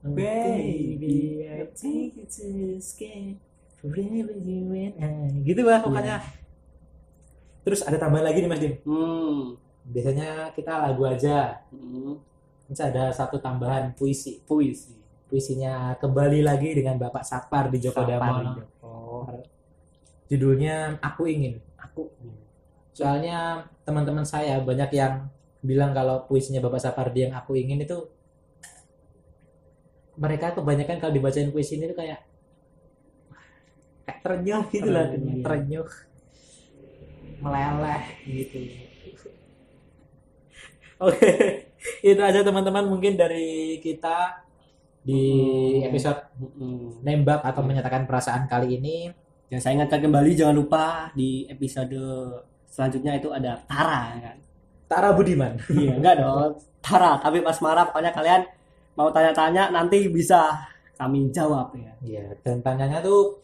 Baby, 0.00 1.44
I 1.44 1.68
take 1.76 2.16
it 2.16 2.32
to 2.40 2.80
escape 2.80 3.36
forever 3.76 4.32
you 4.40 4.72
and 4.72 4.96
I. 4.96 5.44
Gitu 5.44 5.60
lah 5.60 5.84
pokoknya. 5.84 6.24
Terus 7.68 7.84
ada 7.84 8.00
tambahan 8.00 8.32
lagi 8.32 8.40
nih 8.40 8.48
Mas 8.48 8.64
Dim. 8.64 8.80
Hmm. 8.88 9.60
Biasanya 9.84 10.56
kita 10.56 10.72
lagu 10.80 11.04
aja. 11.04 11.60
hmm. 11.68 12.16
Ini 12.72 12.80
ada 12.80 13.12
satu 13.12 13.36
tambahan 13.36 13.92
puisi. 13.92 14.40
Puisi. 14.48 14.96
Puisinya 15.28 15.92
kembali 16.00 16.40
lagi 16.40 16.72
dengan 16.72 16.96
Bapak 16.96 17.20
Sapar 17.20 17.68
di 17.68 17.76
Joko 17.76 18.00
Sapar 18.00 18.40
Damono. 18.40 18.52
Joko. 18.56 18.88
Judulnya 20.32 20.96
Aku 21.04 21.28
Ingin. 21.28 21.60
Aku. 21.76 22.08
Soalnya 22.96 23.66
teman-teman 23.84 24.24
saya 24.24 24.64
banyak 24.64 24.88
yang 24.96 25.28
bilang 25.64 25.90
kalau 25.92 26.24
puisinya 26.28 26.62
Bapak 26.62 26.80
Sapardi 26.82 27.26
yang 27.28 27.34
aku 27.34 27.58
ingin 27.58 27.82
itu 27.82 27.98
mereka 30.18 30.54
kebanyakan 30.56 30.98
kalau 30.98 31.12
dibacain 31.14 31.50
puisi 31.54 31.78
ini 31.78 31.90
tuh 31.90 31.98
kayak 31.98 32.20
kayak 34.06 34.18
terenyuh 34.24 34.64
gitu 34.70 34.88
lah 34.90 35.06
Terenyuh, 35.10 35.42
terenyuh 35.44 35.88
meleleh 37.38 38.02
gitu 38.26 38.58
oke 41.06 41.30
itu 42.02 42.20
aja 42.22 42.40
teman-teman 42.42 42.84
mungkin 42.90 43.14
dari 43.14 43.78
kita 43.82 44.42
di 45.02 45.22
Hmm. 45.78 45.86
episode 45.88 46.20
Hmm. 46.38 47.00
nembak 47.06 47.40
atau 47.46 47.62
menyatakan 47.64 48.04
perasaan 48.08 48.44
kali 48.50 48.78
ini 48.80 48.96
Dan 49.48 49.64
saya 49.64 49.80
ingatkan 49.80 50.04
kembali 50.04 50.36
jangan 50.36 50.56
lupa 50.60 51.08
di 51.16 51.48
episode 51.48 51.96
selanjutnya 52.68 53.16
itu 53.16 53.32
ada 53.32 53.56
Tara 53.64 54.12
ya 54.12 54.20
kan. 54.28 54.36
Tara 54.88 55.12
Budiman 55.12 55.60
Iya, 55.68 56.00
enggak 56.00 56.14
dong. 56.24 56.56
Tara, 56.80 57.20
tapi 57.20 57.44
pas 57.44 57.58
marah 57.60 57.84
pokoknya 57.86 58.12
kalian 58.16 58.42
mau 58.96 59.12
tanya-tanya 59.12 59.70
nanti 59.70 60.08
bisa 60.08 60.56
kami 60.98 61.30
jawab 61.30 61.70
ya. 61.78 61.92
Iya, 62.02 62.24
dan 62.42 62.58
tanyanya 62.64 62.98
tuh 62.98 63.38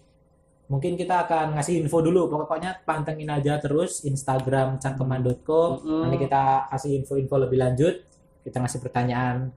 mungkin 0.67 0.97
kita 0.97 1.29
akan 1.29 1.55
ngasih 1.55 1.85
info 1.85 2.03
dulu. 2.03 2.27
Pokoknya 2.27 2.83
pantengin 2.83 3.31
aja 3.31 3.61
terus 3.63 4.03
Instagram 4.03 4.83
cangkeman.co. 4.83 5.79
Mm-mm. 5.79 6.01
Nanti 6.09 6.17
kita 6.19 6.67
kasih 6.73 7.05
info-info 7.05 7.37
lebih 7.39 7.59
lanjut. 7.61 7.95
Kita 8.43 8.59
ngasih 8.59 8.81
pertanyaan 8.83 9.53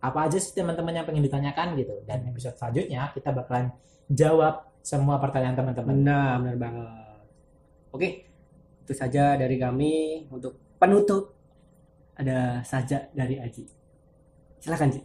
apa 0.00 0.18
aja 0.24 0.40
sih 0.40 0.56
teman-teman 0.56 0.96
yang 0.96 1.06
pengen 1.06 1.22
ditanyakan 1.22 1.76
gitu. 1.76 1.94
Dan 2.08 2.26
episode 2.26 2.56
selanjutnya 2.56 3.12
kita 3.12 3.30
bakalan 3.30 3.70
jawab 4.10 4.66
semua 4.80 5.20
pertanyaan 5.20 5.56
teman-teman. 5.56 5.92
Benar, 5.92 6.32
benar 6.42 6.56
banget. 6.56 6.88
Oke, 7.90 8.08
itu 8.86 8.92
saja 8.96 9.36
dari 9.36 9.60
kami 9.60 10.24
untuk 10.32 10.69
penutup. 10.80 11.36
Ada 12.16 12.64
saja 12.64 13.12
dari 13.12 13.36
Aji. 13.36 13.68
Silakan, 14.60 14.96
Ji. 14.96 15.00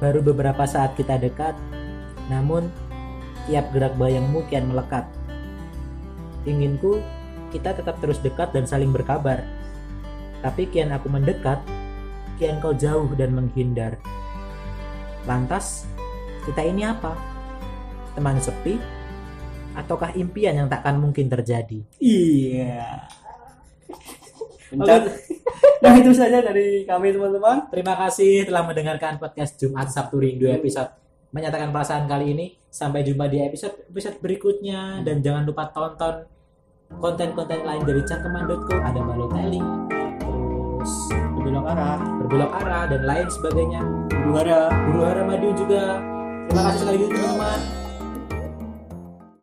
Baru 0.00 0.20
beberapa 0.20 0.68
saat 0.68 0.92
kita 1.00 1.16
dekat, 1.16 1.56
namun 2.28 2.68
tiap 3.48 3.72
gerak 3.72 3.96
bayangmu 3.96 4.44
kian 4.52 4.68
melekat. 4.68 5.08
Inginku 6.44 7.00
kita 7.52 7.72
tetap 7.72 7.96
terus 8.04 8.20
dekat 8.20 8.52
dan 8.52 8.68
saling 8.68 8.92
berkabar. 8.92 9.40
Tapi 10.44 10.68
kian 10.68 10.92
aku 10.92 11.08
mendekat, 11.08 11.60
kian 12.36 12.60
kau 12.60 12.76
jauh 12.76 13.08
dan 13.16 13.32
menghindar. 13.32 13.96
Lantas, 15.24 15.88
kita 16.44 16.60
ini 16.60 16.84
apa? 16.84 17.16
Teman 18.12 18.36
sepi? 18.40 18.76
Ataukah 19.74 20.14
impian 20.14 20.54
yang 20.54 20.68
takkan 20.70 20.96
mungkin 20.96 21.26
terjadi? 21.26 21.82
Iya. 21.98 23.10
Bentar. 24.70 25.06
Nah, 25.82 25.92
itu 26.00 26.10
saja 26.16 26.40
dari 26.40 26.88
kami 26.88 27.12
teman-teman. 27.12 27.68
Terima 27.68 27.94
kasih 27.98 28.48
telah 28.48 28.64
mendengarkan 28.64 29.20
podcast 29.20 29.60
Jumat 29.60 29.92
Sabtu 29.92 30.16
Rindu 30.16 30.48
episode 30.48 30.94
menyatakan 31.34 31.74
perasaan 31.74 32.06
kali 32.06 32.32
ini. 32.32 32.46
Sampai 32.70 33.06
jumpa 33.06 33.30
di 33.30 33.38
episode 33.38 33.86
episode 33.86 34.18
berikutnya 34.18 35.04
dan 35.06 35.22
jangan 35.22 35.46
lupa 35.46 35.70
tonton 35.70 36.26
konten-konten 36.98 37.62
lain 37.62 37.82
dari 37.86 38.02
cangkeman.co 38.02 38.74
ada 38.82 39.00
Balotelli 39.02 39.62
terus 40.84 40.94
Berbelok 41.32 41.64
arah. 41.64 41.98
berbelok 42.20 42.52
arah 42.60 42.82
dan 42.88 43.02
lain 43.08 43.26
sebagainya 43.30 43.80
Juara. 44.26 44.68
Guru 44.90 45.00
Hara 45.00 45.22
Madu 45.24 45.48
juga 45.56 46.00
terima 46.50 46.62
kasih 46.68 46.78
sekali 46.84 46.98
lagi 46.98 47.06
teman-teman 47.14 47.83